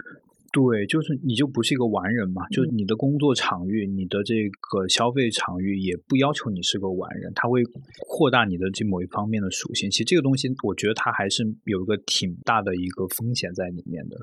[0.56, 7.62] 对，就是你就不是一个完人嘛，就是你的工作场域、你的这个消费场域也不要求你是个完人，它会
[8.08, 9.92] 扩大你的这某一方面的属性。
[9.92, 14.16] 其实这个东西，我觉得它还是有一个挺大的一个风险在里面的。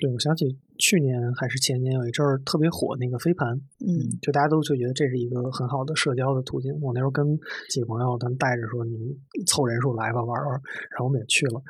[0.00, 3.52] 对，我想起去年还是前年有一阵儿特别火那个飞盘，
[3.84, 6.72] 嗯，就大家都就觉得这是一个很好的社交的途径。
[6.80, 7.36] 我那时候跟
[7.68, 8.96] 几个朋友，他们带着说你
[9.44, 10.48] 凑人数来吧，玩玩，
[10.96, 11.60] 然后我们也去了。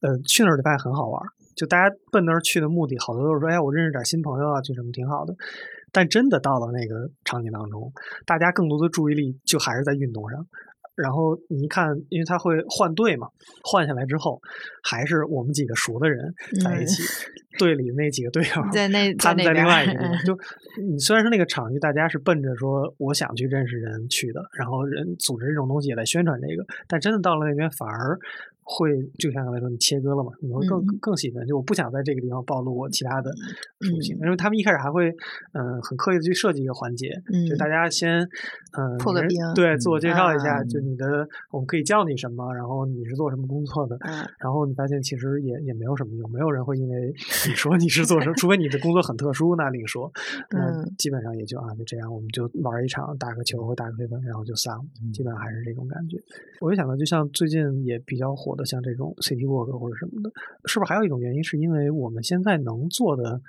[0.00, 1.22] 呃，去那儿就发现很好玩。
[1.60, 5.36] 就大家奔那儿去的目的，好多都是说，哎，我认识点新朋友啊，就什么挺好的。
[5.92, 7.92] 但真的到了那个场景当中，
[8.24, 10.46] 大家更多的注意力就还是在运动上。
[10.96, 13.28] 然后你一看，因为他会换队嘛，
[13.62, 14.40] 换下来之后，
[14.82, 16.34] 还是我们几个熟的人
[16.64, 17.02] 在一起，
[17.58, 20.12] 队里那几个队友 在那他们在另外一个地方。
[20.24, 20.38] 就
[20.82, 28.18] 你虽然是那个场域，大家是奔着说我想去认识人去的，然后人组织这种东西也在宣传这个，但真的到了那边反而。
[28.72, 30.30] 会就像刚才说，你切割了嘛？
[30.40, 31.44] 你会更更喜欢。
[31.44, 33.32] 就我不想在这个地方暴露我其他的
[33.80, 35.10] 属性，因为他们一开始还会
[35.52, 37.10] 嗯很刻意的去设计一个环节，
[37.48, 38.22] 就大家先
[38.78, 43.98] 嗯破个冰，对自我介绍一下，就你的我们可以叫你什么，然后你是做什么工作的，
[44.38, 47.08] 然后你发现其实也也没有什么用，没有人会因为
[47.48, 50.10] 你说你是做什么， 除非你的工作很特殊，那另说。
[50.54, 54.84] 嗯基本上也就啊就这样，我们就玩一场，打个球或打个飞盘，然后就散了。
[55.12, 56.16] 基本上还是这种感觉。
[56.60, 58.59] 我就想到，就像最近也比较火的。
[58.64, 60.30] 像这种 City Walk 或者什么的，
[60.66, 63.40] 是不是还有一种原因，是因为我们现在能做的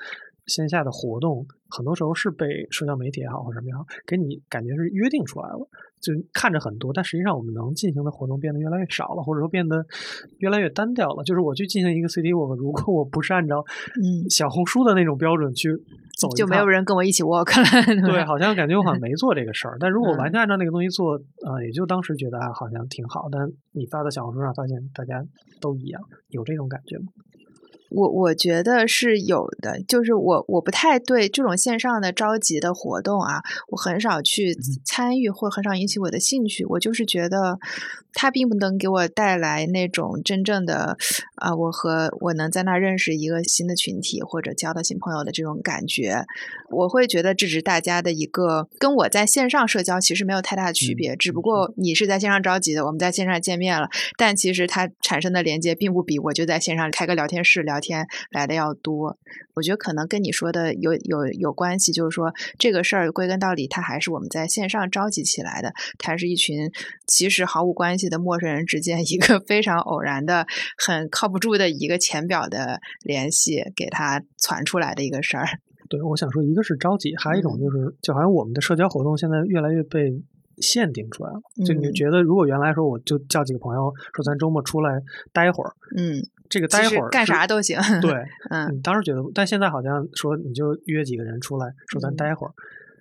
[0.48, 5.68] 线下的活动，很多时候是被社交媒体也好或者什么也好，给你感觉是约定出来了，
[6.02, 9.86] 就看着很多，但实际上我们能进行的活动变得越来越少了，或者说变得
[10.40, 11.24] 越来越单调了。
[11.24, 13.64] 就是我去进行一个 City Walk，如果我不是按照
[14.02, 15.70] 嗯小红书的那种标准去
[16.18, 16.28] 走。
[16.36, 18.12] 就没有人跟我一起 walk 了。
[18.12, 19.78] 对，好像感觉我好像没做这个事儿。
[19.80, 23.30] 但如果完全按照那个东西做，啊，也就当时觉得啊，好像挺好。
[23.32, 23.42] 但
[23.74, 25.24] 你发到小红书上，发现大家
[25.62, 27.06] 都一样，有这种感觉吗？
[27.92, 36.66] 我我觉得是有的，就是我我不太对这种线上的召集的活动啊，我很少去参与，或很少引起我的兴趣。
[36.66, 37.60] 我就是觉得
[38.14, 40.98] 它并不能给我带来那种真正的
[41.36, 46.24] 啊，我和我能在那认识一个新的群体或者交到新朋友的这种感觉。
[46.70, 57.82] 我会觉得这只是大家的一个跟我在线上社交其实没有太大的区别，只不过你是在线上召集的，我们在线上见面了，但其实它产生的连接并不比我就在线上开个聊天室聊。
[57.82, 59.18] 天来的要多，
[59.56, 66.72] 我觉得可能跟你说的有有有关系，就是说这个事儿归根到底，它还是我们在线上召集起来的，它是一群
[67.08, 70.46] 其实毫无关系的陌生人之间一个非常偶然的、
[70.78, 75.46] 很靠不住的一个浅表的联系，给他传出来的一个事儿。
[75.90, 80.10] 对，我想说，一个是着急，还有一种就是，就好像我们的社交活动现在越来越被
[80.58, 81.42] 限定出来了。
[81.66, 85.02] 就你觉得，如果原来说我就叫几个朋友说咱周末出来
[85.34, 86.22] 待会儿，嗯。
[86.52, 87.80] 这个待会儿干啥都行。
[88.02, 88.12] 对，
[88.50, 92.52] 嗯，当时觉得，但现在好像说你就约几个人出来，说咱待会儿，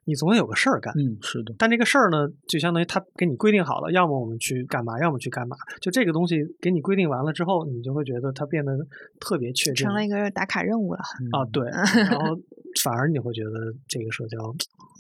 [0.04, 0.92] 你总得有个事儿干。
[0.96, 1.54] 嗯，是的。
[1.58, 5.56] 但这个事儿呢，就相当于他给你规定好了，要么我们去干嘛，要么去干嘛。
[5.80, 8.72] 就这个东西给你规定完了之后，你就会觉得它变得
[9.20, 11.00] 特别确定，成了一个打卡任务了。
[11.32, 11.64] 啊，对。
[12.10, 12.36] 然后
[12.82, 13.50] 反而你会觉得
[13.88, 14.38] 这个社交，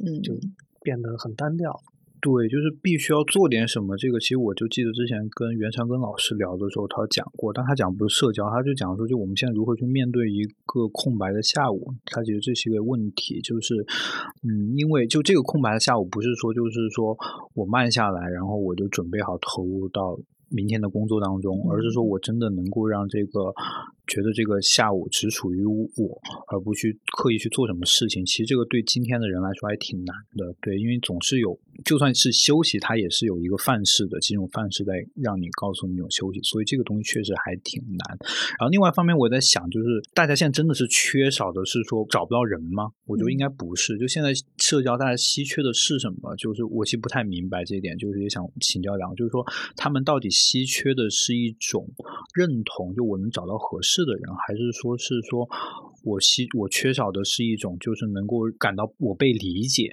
[0.04, 0.34] 嗯，就
[0.82, 1.72] 变得很单调。
[2.20, 3.96] 对，就是必须要做点什么。
[3.96, 11.92] 这个其实我就记得之前跟袁长根老师聊的时候，他讲过，但他讲不是社交，他就讲说，就我们现在如何去面对一个空白的下午。
[12.04, 13.74] 他觉得这是一个问题，就是，
[14.42, 17.16] 嗯，因为就这个空白的下午，不是说就是说
[17.54, 20.18] 我慢下来，然后我就准备好投入到
[20.50, 23.54] 明天的工作当中，而是说我真的能够让这个。
[24.06, 28.24] 觉得这个下午只属于我，而不去刻意去做什么事情。
[28.24, 38.18] 其实这个对今天的人来说还挺难的，对，因为总是有，就算是休息，它也是有一个范式的，几种范式在让你告诉你有休息，所以这个东西确实还挺难。
[38.58, 42.90] 然后另外一方面，我在想，就是大家现在真的是缺少的是说找不到人吗？
[43.06, 46.34] 我觉得应该不是，就现在社交大家稀缺的是什么？
[46.36, 49.44] 就是我其实不太明白这一点，就是也想请教两，就是说
[49.76, 51.88] 他们到底稀缺的是一种
[52.34, 53.99] 认同，就我能找到合适。
[54.04, 55.48] 的人，还是说是说
[56.04, 59.92] 我希我缺少的是一种，就是能够感到我被理解。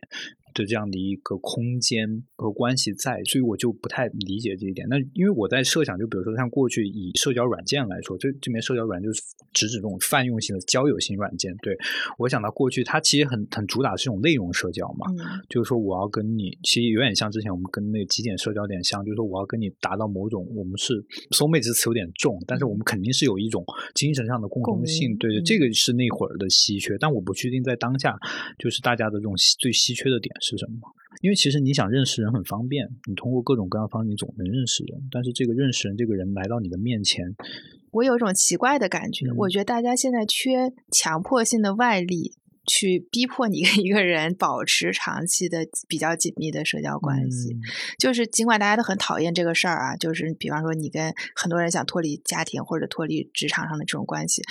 [0.57, 4.87] 的这样的一个空间和关系在，所以我就不太理解这一点。
[4.89, 9.21] 那因为我在设想，就比如说像过去以社交软件来说，这这边社交软件就是
[9.53, 11.55] 直指这种泛用性的交友型软件。
[11.61, 11.77] 对
[12.17, 20.93] 我想到过去它其实很很主打是一种内容社交嘛，嗯就是说我要跟你，其实有点像之前我们跟那个极简社交有点像，就是说我要跟你达到某种，我们是
[21.31, 28.15] soul mate 这词有点重，但是我们肯定是有一种精神上的共同性，对对，嗯这个是那会儿的稀缺，但我不确定在当下，
[28.57, 30.79] 就是大家的这种稀最稀缺的点是什么。
[31.21, 37.25] 因为其实你想认识人很方便，你通过各种各样的方式你总能认识人，但是这个认识人这个人来到你的面前，
[37.91, 42.33] 我有一种奇怪的感觉，嗯我觉得大家现在缺强迫性的外力。
[42.67, 47.61] 去逼迫你跟一个人保持长期的比较紧密的社交关系，嗯
[47.97, 54.43] 就是尽管大家都很讨厌这个事儿啊，就是比方说你跟很多人想脱离家庭或者脱离职场上的这种关系，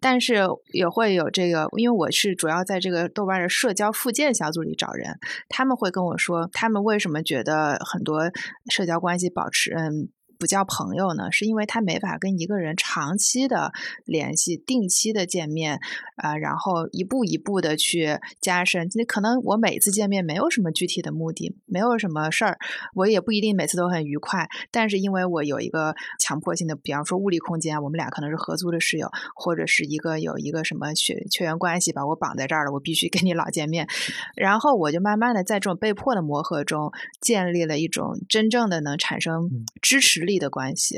[0.00, 5.18] 但是也会有这个，因为我是主要在这个豆瓣的社交附件小组里找人，
[5.48, 8.30] 他们会跟我说，他们为什么觉得很多
[8.70, 10.08] 社交关系保持嗯。
[10.38, 13.72] 不叫朋友呢，是因为他没法跟一个人长期的
[14.04, 15.80] 联系、定期的见面，
[16.16, 18.88] 啊、然后一步一步的去加深。
[18.94, 22.58] 那可能我每次见面没有什么具体的目的，没有什么事儿，
[22.94, 24.48] 我也不一定每次都很愉快。
[24.70, 33.88] 但是因为我有一个强迫性的，比方说物理空间，我们俩可能是合租的室友，或者是一个有一个什么血血缘关系把我绑在这儿了，我必须跟你老见面。
[34.36, 40.96] 然后我就慢慢的在这种被迫的磨合中，建立了一种真正的能产生支持力的关系。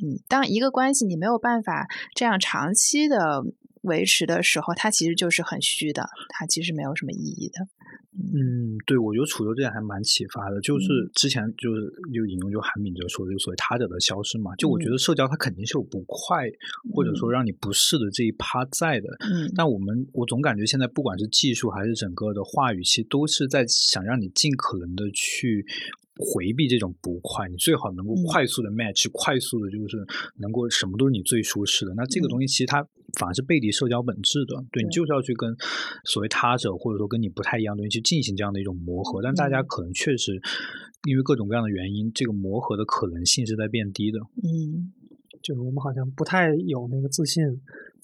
[0.00, 3.42] 嗯，当一个关系你没有办法这样长期的
[3.82, 7.66] 维持的时候，它其实就是很虚的，它其实没有什么意义的。
[8.14, 10.60] 嗯，对，我觉得楚州这点还蛮启发的。
[10.60, 14.54] 就是嗯之前就是就引用就韩炳哲说的，就所谓他者的消失嘛。
[14.56, 16.48] 就我觉嗯得社交它肯定是有不快，
[16.92, 19.08] 或者说嗯让你不适的这一趴在的。
[19.20, 25.64] 嗯但我们我总感觉现在不管是技术还是整个的话语，其实都是在想让你尽可能的去。
[26.18, 29.96] 回避这种不快，你最好能够嗯快速的 match，、快速的就是
[30.36, 31.94] 能够什么都是你最舒适的。
[31.94, 32.82] 那这个嗯东西其实它
[33.18, 35.54] 反而是背离社交本质的，对你就是要去跟
[36.04, 39.22] 所谓他者或者说跟你不太一样的东西去进行这样的一种磨合。
[39.22, 40.32] 但大家嗯可能确实
[41.08, 44.18] 因为各种各样的原因，这个磨合的可能性是在变低的。
[44.42, 44.92] 嗯
[45.40, 47.44] 就是我们好像不太有那个自信，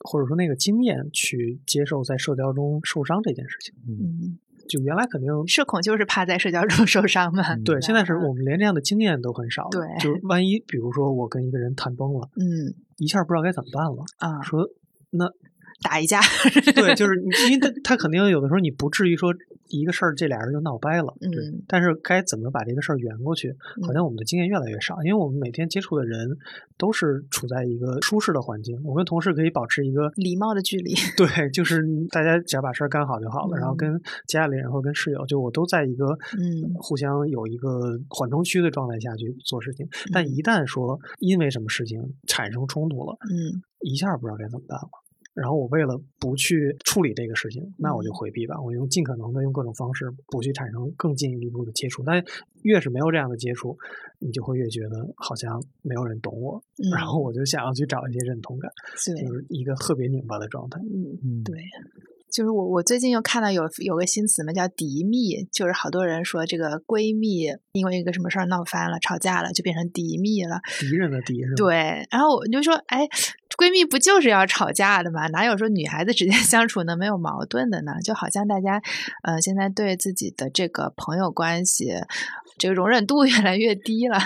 [0.08, 3.74] 或者说那个经验去接受在社交中受伤这件事情。
[3.88, 4.38] 嗯，
[4.68, 7.54] 就原来肯定社恐就是怕在社交中 受伤嘛。
[7.54, 9.68] 嗯对，现在是啊我们连这样的经验都很少。
[9.70, 14.66] 对就是万一比如说我跟一个人谈崩了，嗯一下不知道该怎么办了，啊，说
[15.10, 15.26] 那
[15.82, 16.20] 打一架。
[16.74, 19.34] 对，就是你因为他他肯定有的时候你不至于说
[19.68, 21.62] 一个事儿这俩人就闹掰了，对嗯。
[21.66, 26.28] 但是该怎么把这个事儿圆过去，好像我们的经验越来越少，因为我们每天接触的人
[26.78, 30.94] 都是处在一个舒适的环境，我跟同事可以保持一个礼貌的距离。
[31.16, 33.76] 对，就是大家只要把事儿干好就好了，然后嗯。
[33.76, 36.06] 跟家里人或跟室友，就我都在一个
[36.38, 36.74] 嗯。
[36.78, 40.28] 互相有一个缓冲区的状态下去做事情，但嗯。
[40.28, 43.62] 一旦说因为什么事情产生冲突了，嗯。
[43.80, 44.88] 一下不知道该怎么办了。
[45.34, 48.60] 然后我为了不去处理这个事情，那我就嗯回避吧。
[48.62, 52.02] 我用尽可能的用各种方式不去产生更进一步的接触。
[52.04, 52.22] 但
[52.62, 53.76] 越是没有这样的接触，
[54.20, 58.70] 你就会越觉得好像没有人懂我，嗯，然后我就想要去找一些认同感，
[59.04, 60.80] 就是一个特别拧巴的状态。
[60.80, 61.18] 嗯。
[61.24, 61.56] 嗯，对，
[62.30, 70.60] 就是我我最近又看到有有个新词嘛，叫敌蜜，就是好多人说这个闺蜜因为一个什么事儿闹翻了、吵架了，就变成敌蜜了。
[70.80, 71.54] 敌人的敌是吧？
[71.56, 73.06] 对，然后我就说，哎，
[73.56, 75.26] 闺蜜不就是要吵架的吗？
[75.28, 77.92] 哪有说女孩子之间 相处呢没有矛盾的呢？
[78.04, 78.80] 就好像大家，
[79.22, 81.92] 呃，现在对自己的这个朋友关系，
[82.58, 84.18] 这个容忍度越来越低了。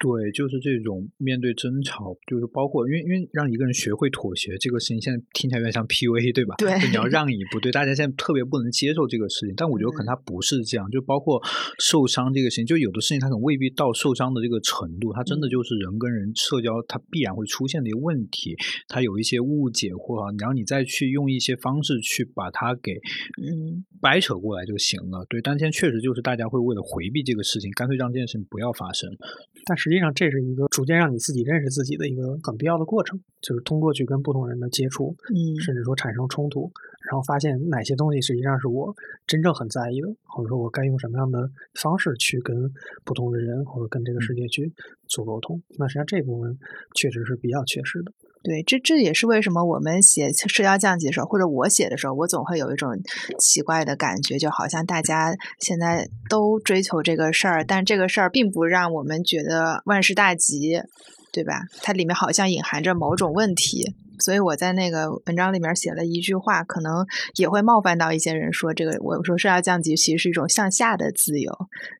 [0.00, 6.54] 对，就是这种面对争吵，就是包括因为因为让一个人学会妥协这个事情，现在听起来有点像 PUA，对吧？
[6.56, 11.38] 对就你要让一步，对，大家现在特别不能接受这个事情，但我觉得可能他不是这样，就包括
[11.78, 18.56] 受伤这个事情，就有的事情他可能未必到受伤的这个程度，他真的就是人跟人社交他必然会出现的一个问题，
[18.88, 22.92] 他有一些误解或然后你再去用一些方式去把它给
[23.36, 25.26] 嗯掰扯过来就行了。
[25.28, 29.10] 对，但现在确实就是大家会为了回避这个事情，干脆让这件事情不要发生。
[29.66, 36.70] 但实际上这是一个逐渐让你自己认识自己的一个很必要的过程，就是通过去跟不同人的接触，嗯甚至说产生冲突，
[37.10, 38.94] 然后发现哪些东西实际上是我
[39.26, 42.72] 真正很在意的，或者说我该用什么样的方式去跟
[43.04, 44.72] 不同的人或者跟这个世界去
[45.08, 45.60] 做沟通。
[45.76, 46.56] 那实际上这部分
[46.94, 48.12] 确实是比较缺失的。
[48.42, 52.90] 对，这这也是为什么我们写社交降级的时候，或者我写的时候，我总会有一种
[53.38, 60.80] 奇怪的感觉，就好像大家现在都追求这个事儿，但这个事儿并不让我们觉得万事大吉，
[61.32, 61.60] 对吧？
[61.82, 63.94] 它里面好像隐含着某种问题。
[64.20, 67.06] 所以我在那个文章里面写了一句话，可能
[67.36, 71.52] 也会冒犯到一些人，说这个我说社交降级其实是一种向下的自由，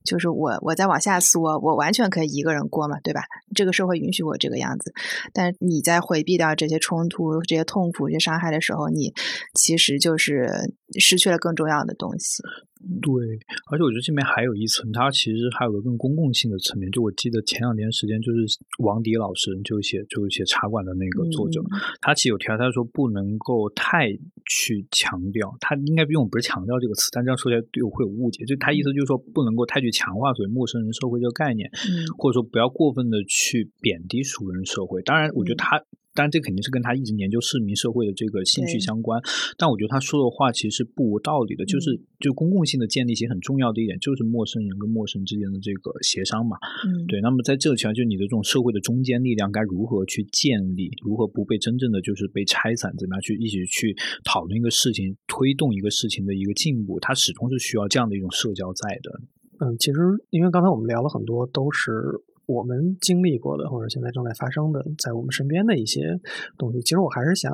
[0.04, 3.22] 就是我我在往下缩，我完全可以一个人过嘛，对吧？
[3.54, 4.92] 这个社会允许我这个样子，
[5.32, 9.12] 但你在回避掉这些冲突、这些痛苦、这些伤害的时候，你
[9.54, 10.48] 其实就是
[10.98, 12.42] 失去了更重要的东西。
[13.02, 13.12] 对，
[13.70, 16.90] 而且我觉得这边还有一层，它其实还有个更公共性的层面。
[16.90, 21.60] 就我记得前两年时间，就是王迪老师就写就写茶馆的那个作者，
[22.00, 24.10] 他其实有提到，他说不能够太
[24.46, 28.44] 去强调，他应该用不是强调这个词，但这样说起来对我会有误解。
[28.44, 31.70] 就他意思就是说，不能够太去强化所谓陌生人社会这个概念，
[32.16, 35.02] 或者说不要过分的去贬低熟人社会。
[35.02, 35.82] 当然，我觉得他。
[36.12, 39.20] 当然，这肯定是跟他一直研究市民社会的这个兴趣相关。
[39.56, 46.56] 但我觉得他说的话其实是不无道理的，就是就公共性的建立，其实很重要的一点就是陌生人跟陌生之间的这个协商嘛。
[46.86, 47.20] 嗯，对。
[47.20, 53.94] 那么在这个情况，就你的这种社会的中间力量该如何去建立，如何不被真正的就是被拆散，怎么样去一起去
[54.24, 59.20] 讨论一个事情，推动一个事情的一个进步，它始终是需要这样的一种社交在的。
[59.64, 59.98] 嗯，其实
[60.30, 61.92] 因为刚才我们聊了很多，都是。
[62.50, 66.18] 我们经历过的，或者现在正在发生的，在我们身边的一些
[66.58, 67.52] 东西，其实我还是想，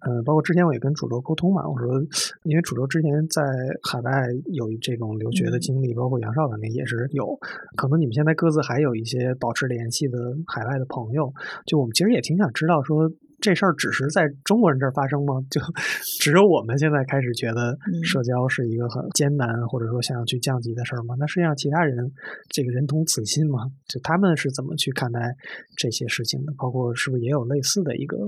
[0.00, 2.00] 呃，包括之前我也跟主流沟通嘛，我说，
[2.44, 3.42] 因为主流之前在
[3.82, 4.10] 海外
[4.52, 7.38] 有这种留学的经历，包括杨少肯定也是有，
[7.76, 11.32] 可能你们现在各自还有一些保持联系的海外的朋友，
[11.66, 13.10] 就我们其实也挺想知道说。
[13.40, 15.40] 这事儿只是在中国人这儿发生吗？
[15.50, 15.60] 就
[16.20, 21.14] 只有我们现在开始觉得社交是一个很艰难，或者说想要去降级的事儿吗？
[21.18, 22.12] 那实际上其他人
[22.50, 23.60] 这个人同此心吗？
[23.88, 25.34] 就他们是怎么去看待
[25.76, 26.52] 这些事情的？
[26.58, 28.18] 包括是不是也有类似的一个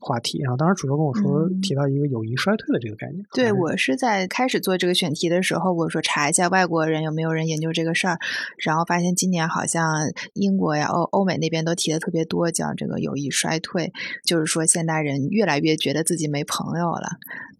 [0.00, 0.40] 话题？
[0.42, 3.24] 然后当时主播跟我说提到一个友谊衰退的这个概念。
[3.34, 8.18] 对我是在开始做这个选题的时候，我说查一下外国人有没有人研究这个事儿，
[8.58, 9.94] 然后发现今年好像
[10.34, 13.92] 英国呀、欧欧美那边都提的特别多，叫这个友谊衰退，
[14.24, 14.55] 就是说。
[14.56, 17.08] 说现代人越来越觉得自己没朋友了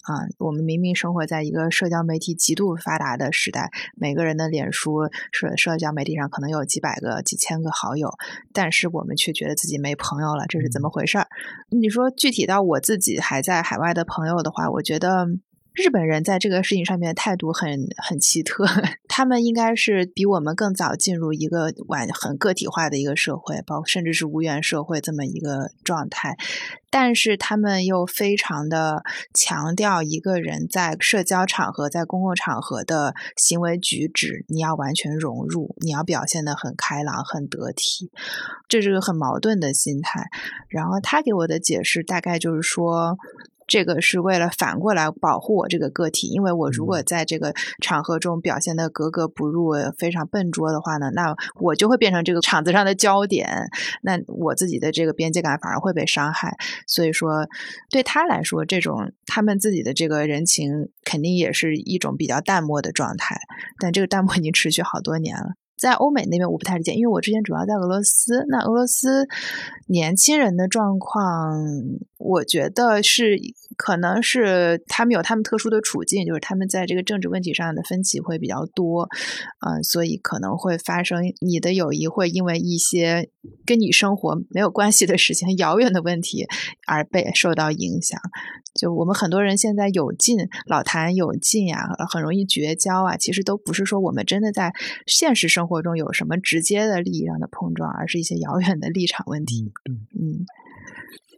[0.04, 0.24] 啊！
[0.38, 8.10] 我们明明生活在一个社交媒体极度发达的时代，每个人的脸书社社交媒体上可能有几百个、几千个好友，
[8.54, 11.26] 但是我们却觉得自己没朋友了，这是怎么回事儿？
[11.70, 15.26] 你说具体到我自己还在海外的朋友的话，我觉得。
[15.78, 18.64] 日本人在这个事情上面的态度很很奇特，
[19.16, 26.36] 他们应该是比我们更早进入一个完很个体化的一个社会，包括甚至是无缘社会这么一个状态，
[26.90, 29.02] 但是他们又非常的
[29.32, 38.10] 强调一个人在社交场合、在公共场合的行为举止，你要完全融入，你要表现的很开朗、很得体，
[38.68, 40.26] 这是个很矛盾的心态。
[40.68, 43.16] 然后他给我的解释大概就是说。
[43.66, 47.52] 这个是为了反过来保护我这个个体，因为我如果在这个
[47.82, 53.68] 场合中表现的格格不入、非常笨拙的话呢，那我就会变成这个场子上的焦点，
[54.02, 56.56] 那我自己的这个边界感反而会被伤害。
[56.86, 57.46] 所以说，
[57.90, 63.36] 对他来说，这种他们自己的这个人情肯定也是一种比较淡漠的状态，
[63.80, 65.54] 但这个淡漠已经持续好多年了。
[65.76, 68.44] 在欧美那边我不太理解，因为我之前主要在俄罗斯。
[68.48, 69.26] 那俄罗斯
[69.88, 71.54] 年轻人的状况，
[72.18, 73.38] 我觉得是
[73.76, 79.08] 可能是他们有他们特殊的处境，就是他们在这个政治问题上的分歧会比较多，
[79.66, 83.28] 嗯，所以可能会发生你的友谊会因为一些
[83.66, 86.46] 跟你生活没有关系的事情、 遥远的问题
[86.86, 88.18] 而被受到影响。
[88.76, 94.72] 就我们很多人现在有劲，老谈有劲呀，很容易绝交啊，其实都不是说我们真的在
[95.06, 99.72] 现实生活中有什么直接的利益上的碰撞，而是一些遥远的立场问题。
[99.86, 100.46] 嗯。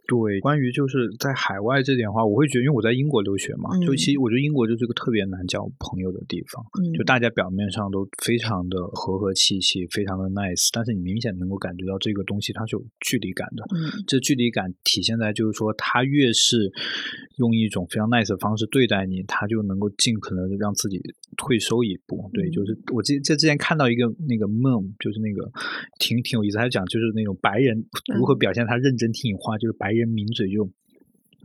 [0.09, 6.65] 对，关于就是在海外这点的话，我会觉得，因为我在英国留学嘛，就其实我觉得英国就是个特别难交朋友的地方。
[6.97, 13.63] 就大家表面上都非常的和和气气，非常的 nice，但是你明显能够感觉到这个东西它是有距离感的。
[13.69, 16.71] 嗯，这距离感体现在就是说，他越是
[17.37, 20.99] 用一种非常 nice 的方式对待你，他就能够尽可能的让自己
[21.37, 22.27] 退收一步。
[22.33, 25.51] 对，就是我记在之前看到一个那个 mom，就是那个
[25.99, 27.77] 挺挺有意思，他讲就是那种白人
[28.17, 29.98] 如何表现他认真听你话，就是白人。
[29.99, 30.71] 人抿嘴用。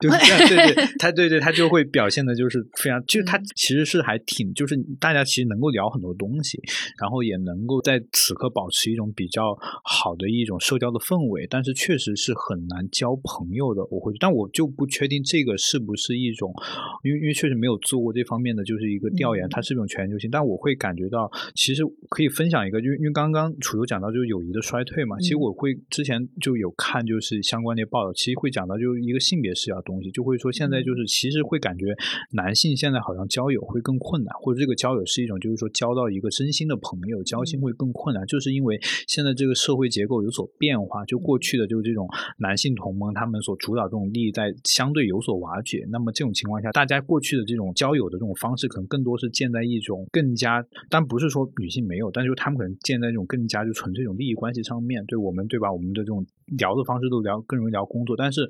[0.01, 0.11] 对
[0.49, 6.61] 对对，他对对他就会表现的，就是非常，就是他其实是还挺，就是大家其实能够聊很多东西，
[7.01, 13.83] 然后也能够在此刻保持一种比较好的一种社交的氛围，但是确实是很难交朋友的。
[13.91, 16.53] 我会，但我就不确定这个是不是一种，
[17.05, 20.29] 因为因为确实没有做过这方面的就是一个调研，它是一种全球性。
[20.29, 29.84] 但我会感觉到，其实可以分享一个，就因为刚刚楚游讲到就是友谊的衰退嘛，其实我会之前就有看就是相关的报道，其实会讲到就是一个性别视角。
[29.85, 31.95] 东西，就会说现在就是其实会感觉
[32.33, 42.09] 男性现在好像交友会更困难，或者这个交友是一种就是说交到一个真心的朋友，交心会更困难，就是因为现在这个社会结构有所变化，就过去的就是这种
[42.39, 55.73] 男性同盟他们所主导这种利益在相对有所瓦解，那么这种情况下，大家过去的这种交友的这种方式可能更多是建在一种更加，但不是说女性没有，但是他们可能建在这种更加就纯粹一种利益关系上面对我们对吧？
[55.73, 56.25] 我们的这种
[56.59, 58.49] 聊的方式都聊更容易聊工作，但是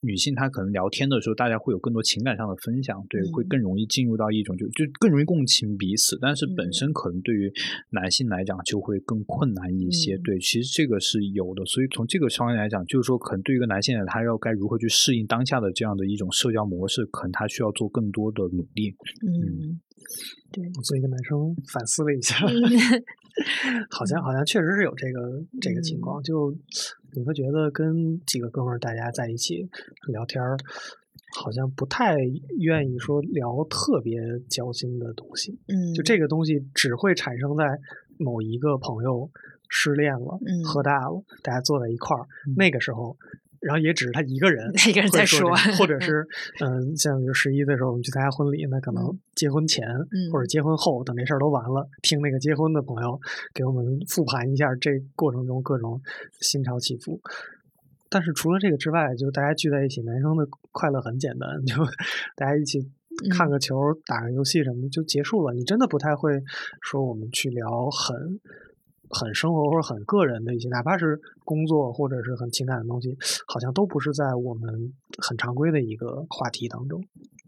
[0.00, 7.50] 女性她可能聊天的时候，大家会有更多情感上的分享，对，会更容易进入到一种就就更容易共情彼此，但是本身可能对于
[7.90, 18.90] 男性来讲就会更困难一些，对，其实这个是有的，所以从这个方面来讲，就是说可能对于一个男性来，他要该如何去适应当下的这样的一种社交模式，可能他需要做更多的努力。
[19.22, 19.78] 嗯，
[20.50, 22.34] 对，我作为一个男生反思了一下，
[23.90, 26.50] 好像好像确实是有这个这个情况，就
[27.14, 29.68] 你会觉得跟几个哥们儿大家在一起
[30.08, 30.56] 聊天儿，
[31.40, 32.16] 好像不太
[32.58, 37.64] 愿意说聊特别交心的东西，嗯，就这个东西只会产生在
[38.18, 39.30] 某一个朋友
[39.68, 40.64] 失恋了、嗯。
[40.64, 43.16] 喝大了，大家坐在一块儿，那个时候。
[43.64, 46.26] 然后也只是他一个人， 一个人在说说，或者 是
[46.60, 53.18] 嗯，像比如十一的时候我们去参加婚礼，那可能结婚前、嗯或者结婚后，等这事儿都完了，听那个结婚的朋友
[53.54, 56.00] 给我们复盘一下这过程中各种
[56.40, 57.20] 心潮起伏。
[58.10, 61.74] 但是除了这个之外，就大家聚在一起，男生的快乐很简单， 就
[62.36, 62.78] 大家一起
[63.30, 63.74] 看个球、
[64.06, 65.52] 打个游戏什么就结束了。
[65.54, 66.40] 你真的不太会
[66.80, 68.38] 说我们去聊很
[69.14, 77.00] 很生活或者很个人的一些，哪怕是工作或者是很情感的东西，好像都不是在我们很常规的一个话题当中。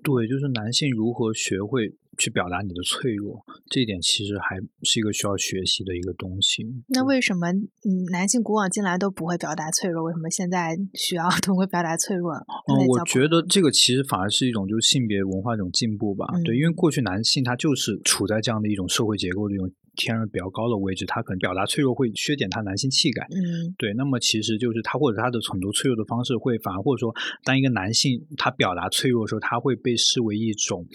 [0.02, 6.64] 对，就是男性如何学会去表达你的脆弱，这一点其实还是一个需要学习的一个东西。
[6.86, 10.04] 那为什么嗯男性古往今来都不会表达脆弱？
[10.04, 12.34] 为什么现在需要 都会表达脆弱？
[12.34, 16.24] 嗯，我觉得这个其实反而是一种就是性别文化一种进步吧。
[16.34, 23.26] 嗯对，因为过去男性他就是处在这样的一种社会结构的一种天然比较高的位置，他可能表达脆弱会削减他男性气概。
[23.30, 30.86] 嗯对，那么其实就是他或者他的很多脆弱的方式会反而或者说，当一个男性他表达脆弱的时候，他会被视为一种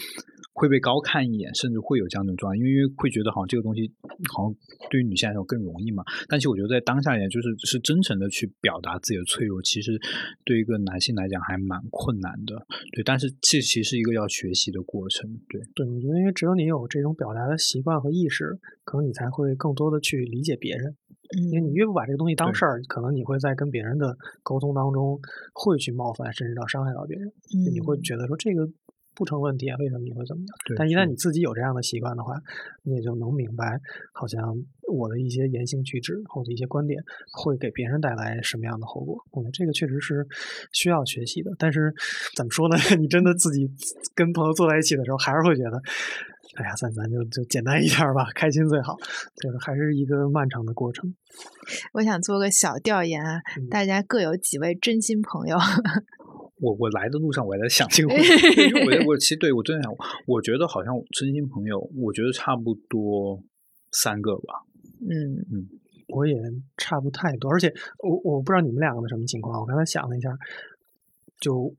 [0.53, 3.89] 会被高看一眼，甚至会有这样的状态，因为会觉得好像这个东西
[4.33, 4.55] 好像
[4.89, 6.03] 对于女性来说更容易嘛。
[6.27, 9.97] 但其实我觉得在当下一点，就是是真诚的去表达自己的脆弱，其实
[10.43, 12.55] 对一个男性来讲还蛮困难的。
[12.93, 15.29] 对，但是这其实是一个要学习的过程。
[15.49, 20.95] 对，对，我觉得因为只有你有这种表达的习惯和意识，可能你才会更多的去理解别人。
[21.31, 25.17] 因为嗯你越不把这个东西当事儿，可能你会在跟别人的沟通当中
[25.53, 27.25] 会去冒犯，甚至到伤害到别人。
[27.55, 28.67] 嗯你会嗯觉得说这个
[29.15, 30.47] 不成问题啊，为什么你会怎么样？
[30.65, 32.33] 对但一旦你自己有这样的习惯的话，
[32.83, 33.79] 你也就能明白，
[34.13, 34.41] 好像
[34.91, 37.01] 我的一些言行举止或者一些观点
[37.33, 39.17] 会给别人带来什么样的后果。
[39.31, 40.25] 我觉得这个确实是
[40.71, 41.51] 需要学习的。
[41.57, 41.93] 但是
[42.35, 42.75] 怎么说呢？
[42.99, 43.69] 你真的自己
[44.15, 45.81] 跟朋友坐在一起的时候，还是会觉得。
[46.57, 48.97] 哎呀，咱咱就就简单一点儿吧，开心最好。
[49.37, 51.15] 这个还是一个漫长的过程。
[51.93, 55.57] 我想做个小调研啊，嗯大家各有几位真心朋友？
[56.61, 58.29] 我我来的路上我还在想这个问题，
[58.69, 59.91] 因为我我其实对我真的想，
[60.27, 63.41] 我觉得好像真心朋友，我觉得差不多
[63.91, 64.63] 三个吧。
[65.01, 65.11] 嗯
[65.51, 65.65] 嗯
[66.13, 66.35] 我也
[66.77, 69.59] 差不太多，而且我我不知道你们两个的什么情况。
[69.59, 70.29] 我刚才想了一下，
[71.39, 71.73] 就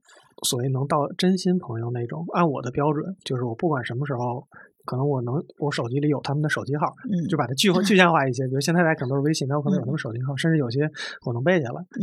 [0.48, 4.42] 所谓能到真心朋友那种，按我的标准，就是我不管什么时候，
[4.86, 8.42] 可能我能我手机里有他们的手机号，嗯就把它具化 具象化一些。
[8.48, 10.80] 比如现在大家可能都是微信，但我可能有他们手机号，甚至有些
[11.26, 12.02] 我能背下来，嗯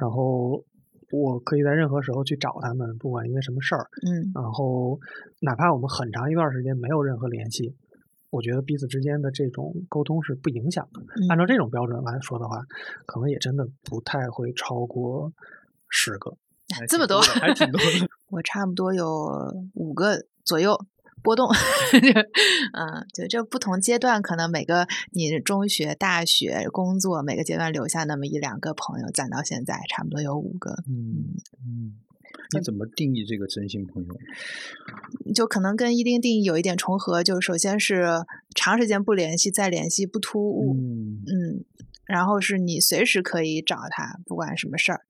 [0.00, 0.64] 然后
[1.10, 3.88] 我可以在任何时候去找他们，不管因为什么事儿。
[4.06, 4.98] 嗯然后
[5.40, 7.74] 哪怕我们很长一段时间没有任何联系，
[8.30, 11.00] 我觉得彼此之间的这种沟通是不影响的。
[11.28, 12.60] 按照这种标准来说的话，
[13.06, 15.32] 可能也真的不太会超过
[15.88, 16.36] 十个。
[16.88, 18.08] 这么多还挺多的。
[18.28, 19.06] 我差不多有
[19.74, 20.76] 五个左右
[21.26, 21.48] 波动，
[22.72, 31.34] 嗯，就这不同阶段，可能每个你中学、大学、工作每个阶段留下那么一两个朋友，攒到现在差不多有五个，嗯
[31.66, 31.98] 嗯，
[32.52, 35.32] 那怎么定义这个真心朋友？
[35.34, 38.04] 就可能跟一定定义有一点重合，就首先是
[38.54, 41.64] 长时间不联系，再联系不突兀，嗯嗯，
[42.04, 45.00] 然后是你随时可以找他，不管什么事儿。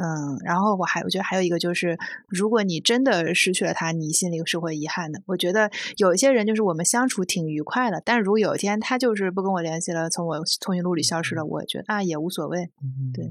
[0.00, 5.20] 嗯，然后我还我觉得还有一个就是，如果你真的失去了他，你心里是会遗憾的。
[5.26, 12.70] 我觉得有一些人就是我们相处挺愉快的，但是如果有一天他就是不跟我联系了，从我通讯录里消失了，我觉得啊也无所谓。
[13.12, 13.26] 对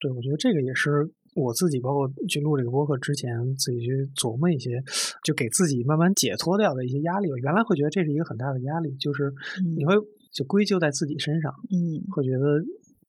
[0.00, 4.82] 对，我觉得这个也是我自己，包括去录这个播客之前，自己去琢磨一些，
[5.24, 7.30] 就给自己慢慢解脱掉的一些压力。
[7.30, 9.32] 我原来会觉得这是一个很大的压力，就是
[9.76, 9.94] 你嗯会
[10.32, 12.60] 就归咎在自己身上，嗯会觉得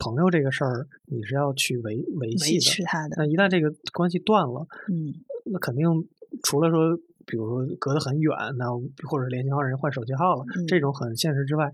[0.03, 2.85] 朋友这个事儿，你是要去维维系的。
[2.85, 5.13] 他的那，一旦这个关系断了，嗯
[5.45, 5.85] 那肯定
[6.41, 6.97] 除了说，
[7.27, 8.65] 比如说隔得很远，那
[9.07, 11.69] 或者联系方人换手机号了，嗯这种很现实之外，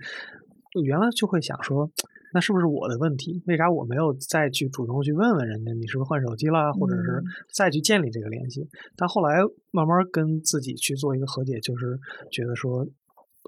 [0.83, 1.89] 原来就会想说，
[2.33, 3.41] 那是不是我的问题？
[3.47, 7.23] 为啥我没有再去主动去问问人家你是不是换手机了，或者是嗯
[7.53, 8.67] 再去建立这个联系？
[8.97, 9.39] 但后来
[9.71, 11.97] 慢慢跟自己去做一个和解，就是
[12.29, 12.85] 觉得说。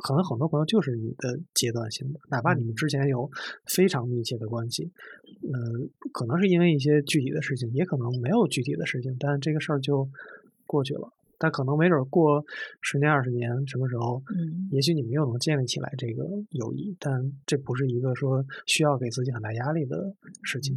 [0.01, 3.29] 可能很多朋友就是你的阶段性的，哪怕你们之前有
[3.65, 4.91] 非常密切的关系，
[5.53, 5.59] 呃，
[6.11, 10.09] 可能是因为一些具体的事情，也可能没有具体的事情，但这个事儿就
[10.65, 11.11] 过去了。
[11.41, 12.43] 但可能没准儿过
[12.81, 20.75] 十年、二十年，什么时候，嗯也许你们又能建立起来这个友谊，但这不是一个说需要给自己很大压力的事情。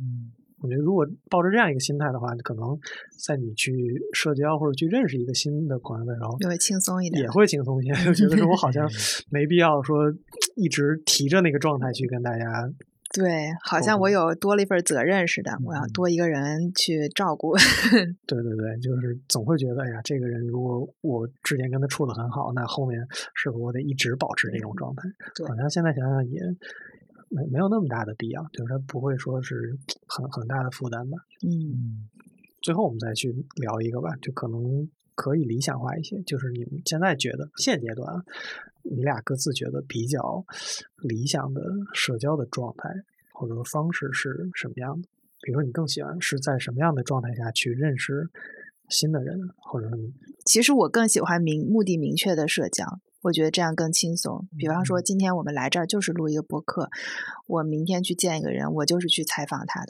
[0.00, 0.32] 嗯
[0.62, 2.78] 我觉得，如果抱着这样一个心态的话，可能
[3.26, 3.72] 在你去
[4.12, 7.28] 社交或者去认识一个新的朋友的时候，就会轻松一点也。
[7.30, 8.88] 会轻松一些， 就觉得说我好像
[9.30, 10.12] 没必要说
[10.56, 12.70] 一直提着那个状态去跟大家。
[13.12, 17.56] 对，好像我有多了一份责任似的，我要嗯多一个人去照顾。
[18.24, 23.00] 对对对，就是总会觉得，哎呀，这个人如果我之前跟他处的很好，那后面
[23.34, 25.08] 是不是我得一直保持这种状态？
[25.34, 26.40] 对好像现在想想也
[27.30, 31.16] 没没有那么大的必要，就是他不会说是很很大的负担吧。
[31.42, 32.08] 嗯嗯
[32.60, 38.22] 最后我们再去聊一个吧，就可能可以理想化一些，就是你们现在觉得现阶段啊，
[38.82, 40.44] 你俩各自觉得比较
[40.98, 41.62] 理想的
[41.94, 42.90] 社交的状态
[43.32, 45.08] 或者说方式是什么样的？
[45.42, 48.28] 比如说你更喜欢是在什么样的状态下去认识
[48.90, 50.12] 新的人，或者说你
[50.44, 52.84] 其实我更喜欢明目的明确的社交，
[53.22, 54.48] 我觉得这样更轻松。
[54.56, 56.88] 比方说，今天我们来这儿就是录一个播客，
[57.46, 59.88] 我明天去见一个人，我就是去采访他的，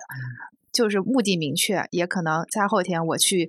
[0.73, 1.85] 就是目的明确。
[1.91, 3.49] 也可能在后天我去，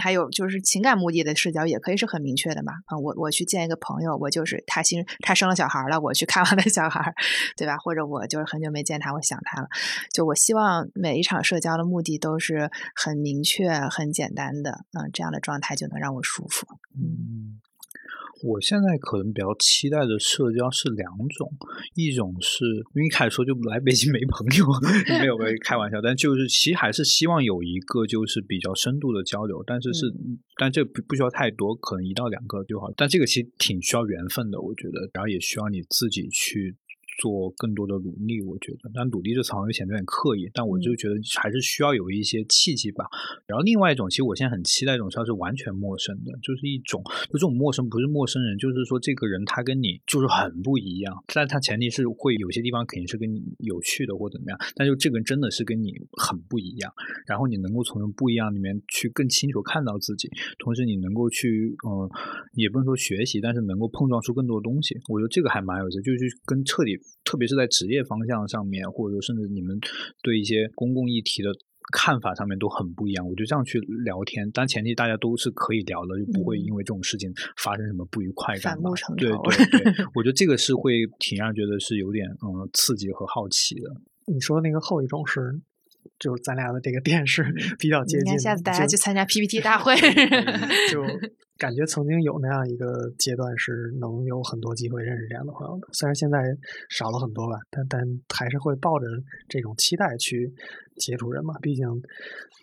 [0.00, 2.72] 还有就是情感目的的社交也可以是很明确的嘛。
[2.86, 7.12] 啊、我我去见一个朋友，我就是他新他生了小孩了，我去看望他小孩，
[7.56, 7.76] 对吧？
[7.78, 9.68] 或者我就是很久没见他，我想他了。
[10.12, 16.66] 就我希望每一场社交的目的都是很明确、很简单的，嗯，这样的状态就能让我舒服。
[16.94, 17.60] 嗯，
[18.42, 21.06] 我现在可能比较期待的社交是两
[21.38, 21.50] 种，
[21.94, 22.64] 一种是
[22.94, 24.66] 因为一开始说就来北京没朋友，
[25.20, 30.06] 没有没有开玩笑，但就是其实还是希望有一个就是比较深度的交流，但是是、
[30.58, 32.92] 但这不不需要太多，可能一到两个就好。
[32.96, 36.76] 但这个其实挺需要缘分的，我觉得，然后也需要你自己去。
[37.18, 43.04] 做更多的努力，我觉得，但努力这词好像显得有点刻意，但我就觉得还是需要有一些契机吧。
[43.46, 56.92] 然后另外一种，其实我现在很期待一种它是完全陌生的，就是一种就这种陌生不是陌生人，就是说这个人他跟你就是很不一样，但他前提是会有些地方肯定是跟你有趣的或怎么样，但就这个人真的是跟你很不一样，
[57.26, 62.10] 然后你能够从不一样里面去更清楚看到自己，同时你能够去嗯、呃，
[62.54, 67.01] 也不能说学习，但是能够碰撞出更多的东西，我觉得这个还蛮有意思，就是跟彻底。
[67.24, 69.78] 特别是在职业方向上面，或者说甚至你们
[70.22, 71.50] 对一些公共议题的
[71.92, 73.26] 看法上面都很不一样。
[73.26, 78.74] 我觉得这样去聊天，但前提大家都是可以聊的，就不会因为这种事情发生什么不愉快感。
[78.74, 79.42] 反目成对仇。
[79.42, 83.90] 对对，我觉得这个是会挺让人觉得是有点嗯刺激和好奇的。
[84.32, 85.40] 你说那个后一种是，
[86.18, 87.44] 就是咱俩的这个电视
[87.78, 89.94] 比较接近下次大家去参加 PPT 大会。
[90.90, 91.02] 就
[91.58, 95.88] 感觉曾经有那样一个阶段，是能有很多机会认识这样的朋友的。
[95.92, 96.38] 虽然现在
[96.88, 98.00] 少了很多吧，但但
[98.34, 99.06] 还是会抱着
[99.48, 100.52] 这种期待去
[100.96, 101.54] 接触人嘛。
[101.62, 101.86] 毕竟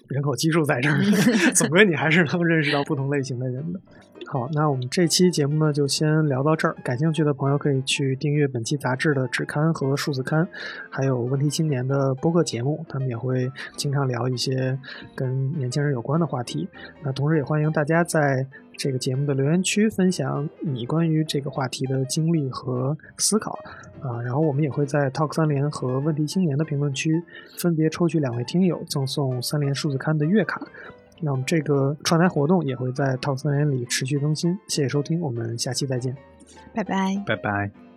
[0.09, 0.99] 人口基数在这儿，
[1.55, 3.79] 总归你还是能认识到不同类型的人的。
[4.25, 6.75] 好，那我们这期节目呢就先聊到这儿。
[6.83, 10.47] 感兴趣的朋友可以去订阅本期杂志的纸刊和数字刊，
[10.89, 14.77] 还有问题青年的播客节目，他们也会经常聊一些
[15.15, 16.67] 跟年轻人有关的话题。
[17.01, 18.45] 那同时也欢迎大家在
[18.79, 23.59] 这个节目的留言区分享你关于这个话题的经历和思考
[24.01, 24.21] 啊。
[24.21, 27.21] 然后我们也会在 Talk 三联和问题青年的评论区
[27.57, 30.65] 分别抽取两位听友赠送三联数字刊的月卡。
[31.19, 34.57] 那我们这个串台活动也会在 Talk 三联里持续更新。
[34.69, 36.15] 谢谢收听，我们下期再见。
[36.73, 37.21] 拜拜。
[37.27, 37.88] 拜拜。